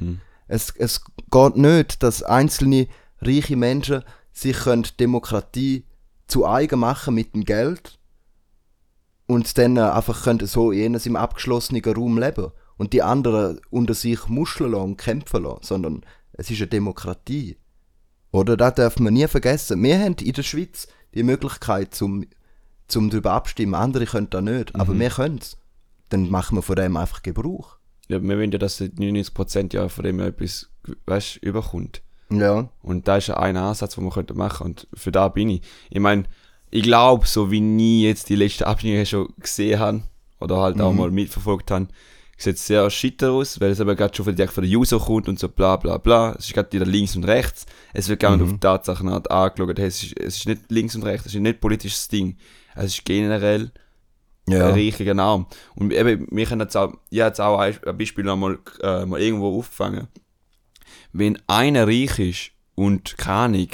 Es, 0.49 0.73
es 0.77 1.03
geht 1.31 1.57
nicht, 1.57 2.03
dass 2.03 2.25
einzelne 2.25 2.89
reiche 3.21 3.55
Menschen 3.57 4.03
sich 4.33 4.57
können 4.57 4.85
Demokratie 4.99 5.85
zu 6.27 6.45
eigen 6.49 6.81
machen 6.81 7.15
mit 7.15 7.33
dem 7.35 7.45
Geld 7.45 7.99
und 9.27 9.57
dann 9.57 9.77
äh, 9.77 9.81
einfach 9.83 10.25
können 10.25 10.47
so 10.47 10.73
jenes 10.73 11.07
im 11.07 11.15
abgeschlossenen 11.17 11.85
Raum 11.85 12.19
leben 12.19 12.51
und 12.77 12.93
die 12.93 13.03
anderen 13.03 13.61
unter 13.71 13.95
sich 13.95 14.27
muscheln 14.29 14.75
und 14.75 14.97
kämpfen 14.97 15.45
lassen, 15.45 15.61
sondern 15.63 16.05
es 16.35 16.51
ist 16.51 16.59
eine 16.61 16.69
Demokratie. 16.69 17.57
Oder 18.31 18.57
das 18.57 18.75
darf 18.75 18.99
man 18.99 19.15
nie 19.15 19.27
vergessen. 19.29 19.83
Wir 19.83 19.99
haben 19.99 20.17
in 20.21 20.33
der 20.33 20.43
Schweiz 20.43 20.89
die 21.15 21.23
Möglichkeit 21.23 21.95
zum, 21.95 22.27
zum 22.89 23.11
darüber 23.11 23.33
abstimmen. 23.33 23.75
Andere 23.75 24.07
können 24.07 24.31
das 24.31 24.43
nicht, 24.43 24.75
Mhm. 24.75 24.81
aber 24.81 24.99
wir 24.99 25.11
können 25.11 25.39
es. 25.41 25.57
Dann 26.09 26.29
machen 26.31 26.59
wir 26.59 26.63
von 26.63 26.77
dem 26.77 26.97
einfach 26.97 27.23
Gebrauch. 27.23 27.77
Ja, 28.09 28.21
wir 28.23 28.37
wollen 28.37 28.53
ja, 28.53 28.59
dass 28.59 28.81
99% 28.81 29.73
ja 29.73 29.89
von 29.89 30.05
dem 30.05 30.19
ja 30.21 30.27
etwas, 30.27 30.69
weißt 31.07 31.37
überkommt. 31.39 32.03
Ja. 32.31 32.69
Und 32.83 33.07
da 33.09 33.17
ist 33.19 33.29
ja 33.29 33.37
ein 33.39 33.57
Ansatz, 33.57 33.95
den 33.95 34.05
man 34.05 34.13
könnte 34.13 34.35
machen 34.35 34.67
und 34.67 34.89
für 34.95 35.13
da 35.13 35.29
bin 35.29 35.49
ich. 35.49 35.63
Ich 35.91 36.01
meine, 36.01 36.25
ich 36.71 36.83
glaube, 36.83 37.27
so 37.27 37.51
wie 37.51 37.61
nie 37.61 38.03
jetzt 38.05 38.29
die 38.29 38.35
letzten 38.37 38.65
Abschnitte 38.65 39.07
schon 39.07 39.29
gesehen 39.39 39.79
habe 39.79 40.03
oder 40.41 40.57
halt 40.59 40.81
auch 40.81 40.93
mal 40.93 41.11
mitverfolgt 41.11 41.71
habe, 41.71 41.87
sieht 42.37 42.59
sehr 42.59 42.89
schitter 42.91 43.33
aus, 43.33 43.61
weil 43.61 43.71
es 43.71 43.81
aber 43.81 43.95
gerade 43.95 44.15
schon 44.15 44.25
direkt 44.35 44.53
von 44.53 44.65
der 44.65 44.77
User 44.79 44.99
kommt 44.99 45.29
und 45.29 45.39
so 45.39 45.49
bla 45.49 45.77
bla 45.77 45.99
bla. 45.99 46.35
Es 46.39 46.47
ist 46.47 46.55
gerade 46.55 46.73
wieder 46.73 46.87
links 46.87 47.15
und 47.17 47.25
rechts. 47.25 47.67
Es 47.93 48.09
wird 48.09 48.21
gar 48.21 48.37
nicht 48.37 48.45
auf 48.45 48.53
die 48.53 48.59
Tatsachen 48.61 49.11
halt 49.11 49.31
angeschaut. 49.31 49.79
Hey, 49.79 49.87
Es 49.87 50.03
ist, 50.03 50.19
es 50.19 50.37
ist 50.39 50.47
nicht 50.47 50.63
links 50.71 50.95
und 50.97 51.05
rechts, 51.05 51.27
es 51.27 51.35
ist 51.35 51.41
nicht 51.41 51.61
politisches 51.61 52.09
Ding. 52.09 52.37
Es 52.75 52.87
ist 52.87 53.05
generell 53.05 53.71
Ja. 54.49 54.67
ein 54.69 54.75
reicher 54.75 55.19
Arm. 55.19 55.47
Und 55.77 55.93
eben, 55.93 56.27
wir 56.31 56.47
können 56.47 56.61
jetzt 56.63 56.77
auch, 56.77 56.93
ich 57.11 57.21
habe 57.21 57.29
jetzt 57.29 57.41
auch 57.41 57.59
ein 57.59 57.79
Beispiel 57.99 58.25
noch 58.25 58.37
mal, 58.37 58.59
äh, 58.83 59.07
mal 59.07 59.21
irgendwo 59.21 59.59
aufgefangen. 59.59 60.09
Wenn 61.13 61.39
einer 61.47 61.87
reich 61.87 62.19
ist 62.19 62.51
und 62.75 63.17
keine 63.17 63.59
äh, 63.63 63.69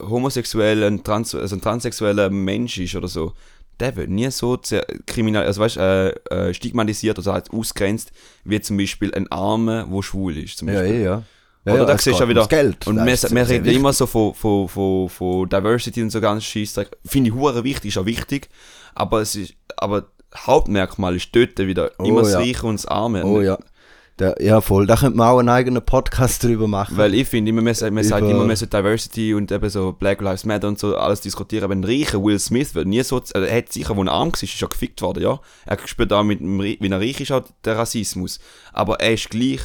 homosexuell, 0.00 0.82
ein, 0.84 1.04
Trans 1.04 1.34
also 1.34 1.54
ein 1.56 1.60
transsexueller 1.60 2.30
Mensch 2.30 2.78
ist 2.78 2.94
oder 2.94 3.08
so, 3.08 3.34
der 3.80 3.96
wird 3.96 4.10
nie 4.10 4.30
so 4.30 4.58
kriminal, 5.06 5.44
also 5.44 5.60
weißt, 5.60 5.76
äh, 5.76 6.08
äh, 6.30 6.54
stigmatisiert 6.54 7.18
oder 7.18 7.32
halt 7.32 7.50
ausgrenzt, 7.52 8.12
wie 8.44 8.60
zum 8.60 8.76
Beispiel 8.76 9.14
ein 9.14 9.30
Armer, 9.32 9.86
wo 9.88 10.02
schwul 10.02 10.36
ist. 10.38 10.58
Zum 10.58 10.68
Ja, 10.68 10.74
Beispiel. 10.74 10.94
eh, 10.94 11.04
ja. 11.04 11.22
ja. 11.64 11.72
Oder 11.72 11.82
ja, 11.82 11.86
da 11.86 11.98
siehst 11.98 12.18
du 12.18 12.22
ja 12.24 12.28
wieder. 12.28 12.46
Geld. 12.46 12.86
Und 12.86 12.96
wir, 12.96 13.04
wir 13.06 13.48
reden 13.48 13.64
wichtig. 13.64 13.76
immer 13.76 13.92
so 13.92 14.06
von, 14.06 14.34
von, 14.34 14.68
von, 14.68 15.08
von 15.08 15.48
Diversity 15.48 16.02
und 16.02 16.10
so 16.10 16.20
ganz 16.20 16.44
Scheissdreck. 16.44 16.90
Finde 17.04 17.30
ich 17.30 17.34
hure 17.34 17.64
wichtig, 17.64 17.90
ist 17.90 17.98
auch 17.98 18.06
wichtig. 18.06 18.48
Aber 18.94 19.20
es 19.20 19.34
ist, 19.36 19.54
aber 19.76 20.06
Hauptmerkmal 20.36 21.16
ist 21.16 21.28
dort 21.34 21.58
wieder 21.58 21.90
Oh, 21.98 22.04
immer 22.04 22.22
das 22.22 22.32
ja. 22.32 22.38
Reiche 22.40 22.66
und 22.66 22.74
das 22.78 22.86
Arme. 22.86 23.24
Oh 23.24 23.40
ja. 23.40 23.58
Da, 24.22 24.34
ja, 24.40 24.60
voll. 24.60 24.86
Da 24.86 24.94
könnte 24.96 25.16
man 25.18 25.28
auch 25.28 25.38
einen 25.38 25.48
eigenen 25.48 25.84
Podcast 25.84 26.44
drüber 26.44 26.68
machen. 26.68 26.96
Weil 26.96 27.12
ich 27.14 27.26
finde, 27.26 27.48
immer, 27.50 27.60
man, 27.62 27.74
sagt- 27.74 27.92
man 27.92 28.04
sagt 28.04 28.22
Über- 28.22 28.30
immer, 28.30 28.44
man 28.44 28.54
sollte 28.56 28.76
Diversity 28.76 29.34
und 29.34 29.50
eben 29.50 29.68
so 29.68 29.92
Black 29.92 30.20
Lives 30.20 30.44
Matter 30.44 30.68
und 30.68 30.78
so 30.78 30.96
alles 30.96 31.20
diskutieren. 31.20 31.64
Aber 31.64 31.74
ein 31.74 31.82
reicher 31.82 32.22
Will 32.22 32.38
Smith 32.38 32.74
wird 32.74 32.86
nie 32.86 33.02
so, 33.02 33.16
also 33.16 33.32
er 33.46 33.56
hat 33.56 33.72
sicher, 33.72 33.96
wo 33.96 34.04
er 34.04 34.12
arm 34.12 34.28
war, 34.32 34.42
ist 34.42 34.50
schon 34.50 34.68
gefickt 34.68 35.02
worden, 35.02 35.22
ja. 35.22 35.40
Er 35.66 35.76
spürt 35.86 36.12
auch 36.12 36.22
mit 36.22 36.40
wie 36.40 36.78
er 36.88 37.00
reich 37.00 37.20
ist, 37.20 37.32
auch 37.32 37.42
der 37.64 37.76
Rassismus. 37.78 38.38
Aber 38.72 39.00
er 39.00 39.14
ist 39.14 39.28
gleich 39.30 39.60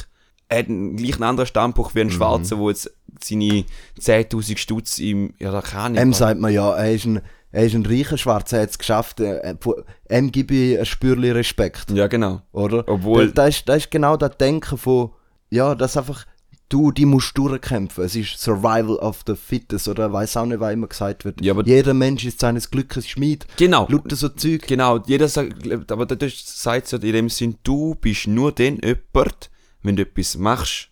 er 0.50 0.60
hat 0.60 0.68
einen 0.68 0.96
gleich 0.96 1.14
einen 1.14 1.24
anderen 1.24 1.46
Standpunkt 1.46 1.94
wie 1.94 2.00
ein 2.00 2.10
Schwarzer, 2.10 2.56
der 2.56 2.68
jetzt 2.68 2.90
seine 3.22 3.64
10'000 4.00 4.56
Stutz 4.56 4.98
im, 4.98 5.34
ja, 5.38 5.52
da 5.52 5.60
kann 5.60 5.94
ich. 5.94 6.00
Ihm 6.00 6.12
sagt 6.14 6.40
man 6.40 6.52
ja, 6.52 6.74
er 6.74 6.92
ist 6.94 7.04
ein, 7.04 7.20
er 7.52 7.64
ist 7.66 7.74
ein 7.74 7.86
reicher 7.86 8.18
Schwarzer, 8.18 8.58
er 8.58 8.62
hat 8.64 8.70
es 8.70 8.78
geschafft. 8.78 9.20
äh, 9.20 9.56
von- 9.60 9.82
Ihm 10.10 10.30
gebe 10.32 10.54
ich 10.54 10.78
ein 10.78 10.86
Spürli 10.86 11.30
Respekt, 11.30 11.90
Ja, 11.90 12.06
genau. 12.06 12.42
oder? 12.52 12.86
Obwohl- 12.88 13.28
Da, 13.28 13.42
da, 13.42 13.46
ist, 13.48 13.68
da 13.68 13.74
ist 13.74 13.90
genau 13.90 14.16
das 14.16 14.36
Denken 14.38 14.76
von, 14.78 15.10
ja, 15.50 15.74
das 15.74 15.96
einfach, 15.96 16.26
du, 16.68 16.92
die 16.92 17.06
musst 17.06 17.36
durchkämpfen. 17.38 18.04
Es 18.04 18.14
ist 18.14 18.38
Survival 18.38 18.96
of 18.96 19.22
the 19.26 19.34
Fittest, 19.34 19.88
oder 19.88 20.12
weiß 20.12 20.36
auch 20.36 20.44
nicht, 20.46 20.60
was 20.60 20.72
immer 20.74 20.86
gesagt 20.88 21.24
wird. 21.24 21.40
Ja, 21.42 21.52
aber- 21.54 21.64
Jeder 21.66 21.94
Mensch 21.94 22.24
ist 22.26 22.40
seines 22.40 22.70
Glückes 22.70 23.08
Schmied. 23.08 23.46
Genau. 23.56 23.86
Lauter 23.88 24.16
so 24.16 24.28
Zeug. 24.28 24.66
Genau, 24.66 24.98
jeder 25.06 25.28
sagt, 25.28 25.90
aber 25.90 26.04
das 26.06 26.32
sagt 26.62 26.84
es 26.86 26.90
ja 26.92 26.98
in 26.98 27.12
dem 27.12 27.28
Sinn, 27.30 27.56
du 27.62 27.94
bist 27.94 28.26
nur 28.26 28.52
dann 28.52 28.78
jemand, 28.84 29.50
wenn 29.82 29.96
du 29.96 30.02
etwas 30.02 30.36
machst. 30.36 30.90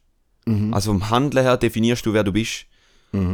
Also 0.70 0.92
vom 0.92 1.10
Handeln 1.10 1.44
her 1.44 1.56
definierst 1.56 2.06
du, 2.06 2.12
wer 2.12 2.22
du 2.22 2.32
bist. 2.32 2.66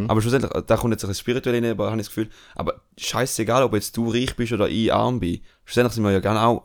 Aber 0.09 0.21
schlussendlich, 0.21 0.51
da 0.67 0.77
kommt 0.77 0.93
jetzt 0.93 1.05
ein 1.05 1.15
spirituell 1.15 1.55
rein, 1.55 1.71
aber 1.71 1.87
habe 1.91 2.01
ich 2.01 2.07
das 2.07 2.15
Gefühl, 2.15 2.31
aber 2.55 2.83
scheißegal, 2.99 3.63
ob 3.63 3.75
jetzt 3.75 3.97
du 3.97 4.11
reich 4.11 4.37
bist 4.37 4.53
oder 4.53 4.69
ich 4.69 4.93
arm 4.93 5.21
bin. 5.21 5.41
Schlussendlich 5.65 5.95
sind 5.95 6.05
wir 6.05 6.13
ja 6.13 6.21
gerne 6.21 6.43
auch 6.43 6.65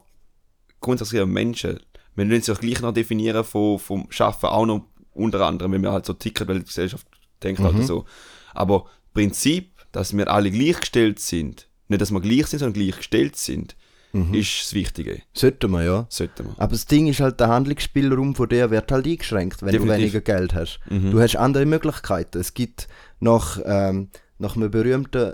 grundsätzlich 0.79 1.25
Menschen. 1.25 1.79
Wir 2.15 2.25
müssen 2.25 2.37
uns 2.37 2.47
ja 2.47 2.53
gleich 2.55 2.81
noch 2.81 2.93
definieren 2.93 3.43
von, 3.43 3.79
vom 3.79 4.07
Schaffen, 4.09 4.47
auch 4.47 4.65
noch 4.65 4.85
unter 5.13 5.45
anderem, 5.45 5.71
wenn 5.71 5.83
wir 5.83 5.91
halt 5.91 6.05
so 6.05 6.13
ticken, 6.13 6.47
weil 6.47 6.59
die 6.59 6.65
Gesellschaft 6.65 7.07
denkt 7.43 7.59
halt 7.61 7.83
so. 7.85 8.05
Aber 8.53 8.85
Prinzip, 9.13 9.71
dass 9.91 10.15
wir 10.15 10.27
alle 10.27 10.51
gleichgestellt 10.51 11.19
sind, 11.19 11.67
nicht, 11.87 12.01
dass 12.01 12.11
wir 12.11 12.21
gleich 12.21 12.47
sind, 12.47 12.59
sondern 12.59 12.81
gleichgestellt 12.81 13.35
sind, 13.35 13.75
ist 14.31 14.61
das 14.61 14.73
Wichtige. 14.73 15.21
Sollten 15.33 15.71
wir, 15.71 15.83
ja. 15.83 16.05
Sollten 16.09 16.45
wir. 16.45 16.53
Aber 16.57 16.71
das 16.71 16.85
Ding 16.85 17.07
ist 17.07 17.19
halt, 17.19 17.39
der 17.39 17.49
Handlungsspielraum 17.49 18.35
von 18.35 18.49
dir 18.49 18.71
wird 18.71 18.91
halt 18.91 19.05
eingeschränkt, 19.05 19.61
wenn 19.61 19.71
Definitiv. 19.71 19.95
du 19.95 20.01
weniger 20.01 20.21
Geld 20.21 20.55
hast. 20.55 20.79
Du 20.89 21.19
hast 21.19 21.35
andere 21.35 21.65
Möglichkeiten. 21.65 22.39
Es 22.39 22.53
gibt 22.53 22.87
nach, 23.19 23.59
ähm, 23.65 24.09
nach 24.37 24.55
einem 24.55 24.71
berühmten 24.71 25.33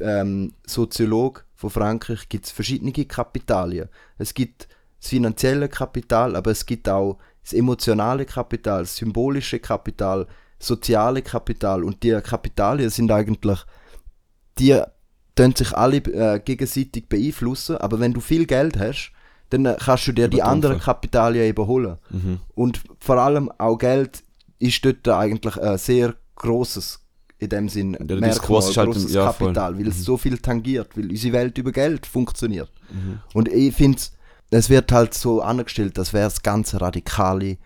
ähm, 0.00 0.54
Soziolog 0.66 1.44
von 1.54 1.70
Frankreich 1.70 2.28
gibt 2.28 2.46
es 2.46 2.52
verschiedene 2.52 2.92
Kapitalien. 2.92 3.88
Es 4.18 4.34
gibt 4.34 4.68
das 5.00 5.10
finanzielle 5.10 5.68
Kapital, 5.68 6.36
aber 6.36 6.50
es 6.50 6.66
gibt 6.66 6.88
auch 6.88 7.18
das 7.42 7.52
emotionale 7.52 8.24
Kapital, 8.26 8.80
das 8.80 8.96
symbolische 8.96 9.58
Kapital, 9.58 10.26
soziale 10.58 11.22
Kapital 11.22 11.84
und 11.84 12.02
die 12.02 12.20
Kapitalien 12.20 12.90
sind 12.90 13.10
eigentlich 13.10 13.64
die 14.58 14.82
tun 15.34 15.54
sich 15.56 15.76
alle 15.76 15.96
äh, 15.96 16.40
gegenseitig 16.40 17.08
beeinflussen, 17.08 17.76
aber 17.78 17.98
wenn 18.00 18.12
du 18.12 18.20
viel 18.20 18.46
Geld 18.46 18.78
hast, 18.78 19.12
dann 19.48 19.64
äh, 19.64 19.76
kannst 19.78 20.06
du 20.06 20.12
dir 20.12 20.28
die 20.28 20.42
anderen 20.42 20.78
Kapitalien 20.78 21.44
eben 21.44 21.66
holen. 21.66 21.96
Und 22.54 22.82
vor 22.98 23.16
allem 23.16 23.50
auch 23.58 23.78
Geld 23.78 24.22
ist 24.58 24.84
dort 24.84 25.08
eigentlich 25.08 25.56
ein 25.56 25.78
sehr 25.78 26.14
großes 26.36 27.00
in 27.40 27.48
dem 27.48 27.68
Sinn 27.68 27.92
der 27.98 28.18
Merkmal, 28.18 28.58
ist 28.60 28.76
halt- 28.76 28.86
grosses 28.90 29.12
ja. 29.12 29.24
Kapital, 29.26 29.78
weil 29.78 29.88
es 29.88 30.04
so 30.04 30.16
viel 30.16 30.38
tangiert, 30.38 30.96
weil 30.96 31.08
unsere 31.10 31.32
Welt 31.32 31.58
über 31.58 31.72
Geld 31.72 32.06
funktioniert. 32.06 32.70
Und 33.34 33.48
ich 33.48 33.74
finde, 33.74 34.00
es 34.50 34.68
wird 34.68 34.92
halt 34.92 35.14
so 35.14 35.40
angestellt, 35.40 35.98
als 35.98 36.12
wäre 36.12 36.24
das 36.24 36.42
ganze 36.42 36.80
Radikale 36.80 37.56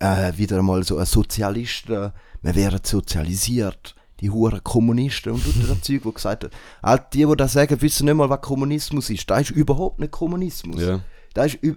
äh, 0.00 0.32
wieder 0.36 0.58
einmal 0.58 0.82
so 0.84 0.98
ein 0.98 1.06
Sozialisten, 1.06 2.12
wir 2.42 2.54
wären 2.54 2.80
sozialisiert, 2.82 3.94
die 4.20 4.30
huren 4.30 4.62
Kommunisten 4.62 5.32
und 5.32 5.44
lauter 5.46 5.74
das 5.74 5.80
Zeug, 5.82 6.00
wo 6.04 6.12
gesagt 6.12 6.44
hat, 6.44 6.52
halt 6.82 7.02
die, 7.12 7.24
die 7.24 7.36
das 7.36 7.52
sagen, 7.52 7.80
wissen 7.80 8.06
nicht 8.06 8.14
mal, 8.14 8.28
was 8.28 8.40
Kommunismus 8.40 9.10
ist. 9.10 9.28
Das 9.30 9.42
ist 9.42 9.50
überhaupt 9.50 9.98
nicht 10.00 10.10
Kommunismus. 10.12 10.80
Ja. 10.80 11.00
Das 11.34 11.54
ist 11.54 11.62
die 11.62 11.74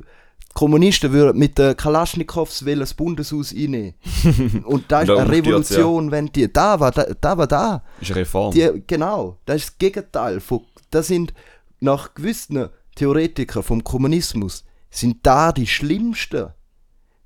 Kommunisten 0.56 1.12
würden 1.12 1.38
mit 1.38 1.58
den 1.58 1.76
Kalaschnikows 1.76 2.64
das 2.66 2.94
Bundeshaus 2.94 3.54
einnehmen. 3.54 3.94
Und 4.64 4.90
da 4.90 5.02
ist 5.02 5.10
eine 5.10 5.30
Revolution, 5.30 6.10
wenn 6.12 6.28
die, 6.28 6.52
da 6.52 6.80
war 6.80 6.92
da, 6.92 7.06
da 7.20 7.38
war 7.38 7.46
da. 7.46 7.84
Ist 8.00 8.12
eine 8.12 8.22
Reform. 8.22 8.54
Die, 8.54 8.82
genau, 8.88 9.38
das 9.46 9.58
ist 9.58 9.70
das 9.72 9.78
Gegenteil. 9.78 10.40
Von, 10.40 10.62
das 10.92 11.08
sind 11.08 11.34
nach 11.82 12.14
gewissen 12.14 12.70
Theoretikern 12.96 13.64
vom 13.64 13.84
Kommunismus, 13.84 14.64
sind 14.90 15.18
da 15.24 15.52
die 15.52 15.68
Schlimmsten. 15.68 16.48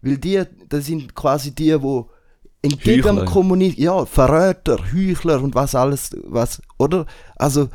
Weil 0.01 0.17
die, 0.17 0.41
das 0.67 0.87
sind 0.87 1.13
quasi 1.13 1.53
die, 1.53 1.79
wo 1.79 2.09
entgegen 2.63 3.03
dem 3.03 3.17
Heuchler. 3.17 3.31
Kommunismus, 3.31 3.83
ja, 3.83 4.05
Verräter, 4.07 4.79
Heuchler 4.91 5.43
und 5.43 5.53
was 5.53 5.75
alles, 5.75 6.17
was, 6.23 6.63
oder? 6.79 7.05
Also, 7.35 7.69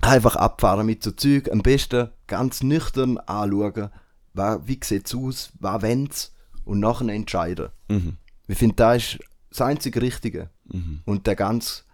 einfach 0.00 0.34
abfahren 0.34 0.84
mit 0.84 1.04
so 1.04 1.12
Zeug, 1.12 1.48
am 1.48 1.62
besten 1.62 2.08
ganz 2.26 2.64
nüchtern 2.64 3.18
anschauen, 3.18 3.90
wa- 4.38 4.60
wie 4.64 4.80
sieht's 4.82 5.14
aus, 5.14 5.50
was 5.60 5.82
wenn's, 5.82 6.32
und 6.64 6.80
nachher 6.80 7.08
entscheiden. 7.08 7.68
Mhm. 7.88 8.16
Ich 8.46 8.56
finde, 8.58 8.76
das 8.76 8.96
ist 8.96 9.18
das 9.50 9.60
einzige 9.62 10.00
Richtige. 10.00 10.48
Und 11.06 11.26
der 11.26 11.34
ganz, 11.36 11.84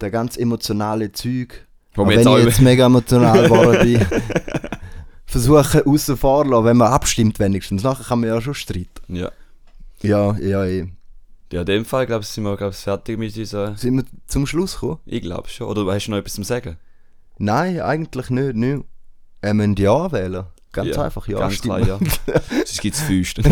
der 0.00 0.10
ganz 0.10 0.36
emotionale 0.36 1.12
Zeug, 1.12 1.66
wenn 1.94 2.08
jetzt 2.10 2.26
ich 2.26 2.44
jetzt 2.44 2.60
mega 2.60 2.86
emotional 2.86 3.42
geworden 3.48 3.78
bin, 3.82 4.06
versuchen 5.26 5.82
außen 5.86 6.16
vor 6.16 6.64
wenn 6.64 6.76
man 6.76 6.92
abstimmt 6.92 7.38
wenigstens. 7.38 7.82
Nachher 7.82 8.04
kann 8.04 8.20
man 8.20 8.28
ja 8.30 8.40
schon 8.40 8.54
streiten. 8.54 8.88
Ja. 9.14 9.30
Ja, 10.02 10.36
ja, 10.38 10.64
eh. 10.64 10.88
Ja, 11.52 11.60
in 11.60 11.66
dem 11.66 11.84
Fall, 11.84 12.06
glaube 12.06 12.22
ich, 12.22 12.28
sind 12.28 12.44
wir 12.44 12.56
glaub, 12.56 12.74
fertig 12.74 13.18
mit 13.18 13.34
dieser. 13.36 13.76
Sind 13.76 13.96
wir 13.96 14.04
zum 14.26 14.46
Schluss 14.46 14.74
gekommen? 14.74 14.98
Ich 15.06 15.22
glaube 15.22 15.48
schon. 15.48 15.68
Oder 15.68 15.90
hast 15.92 16.06
du 16.06 16.10
noch 16.10 16.18
etwas 16.18 16.34
zum 16.34 16.44
Sagen? 16.44 16.76
Nein, 17.38 17.80
eigentlich 17.80 18.30
nicht. 18.30 18.54
nicht. 18.56 18.84
Er 19.40 19.54
müssen 19.54 19.76
Ja 19.76 20.10
wählen. 20.12 20.44
Ganz 20.74 20.88
Ja, 20.88 21.02
einfach 21.02 21.26
Ja 21.28 21.48
klar, 21.48 21.80
ja. 21.80 21.98
Sonst 22.50 22.80
gibt 22.80 22.96
es 22.96 23.02
Füße. 23.02 23.42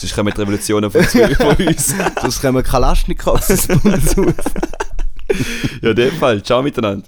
Sonst 0.00 0.14
kommen 0.14 0.32
die 0.34 0.40
Revolutionen 0.40 0.90
von, 0.90 1.04
von 1.04 1.66
uns. 1.66 1.94
Sonst 2.20 2.40
kommen 2.40 2.62
Kalaschnikows 2.62 3.50
ins 3.50 3.68
Bundeshaus. 3.68 4.34
Ja, 5.82 5.90
in 5.90 5.96
dem 5.96 6.12
Fall. 6.12 6.42
Ciao 6.42 6.62
miteinander. 6.62 7.06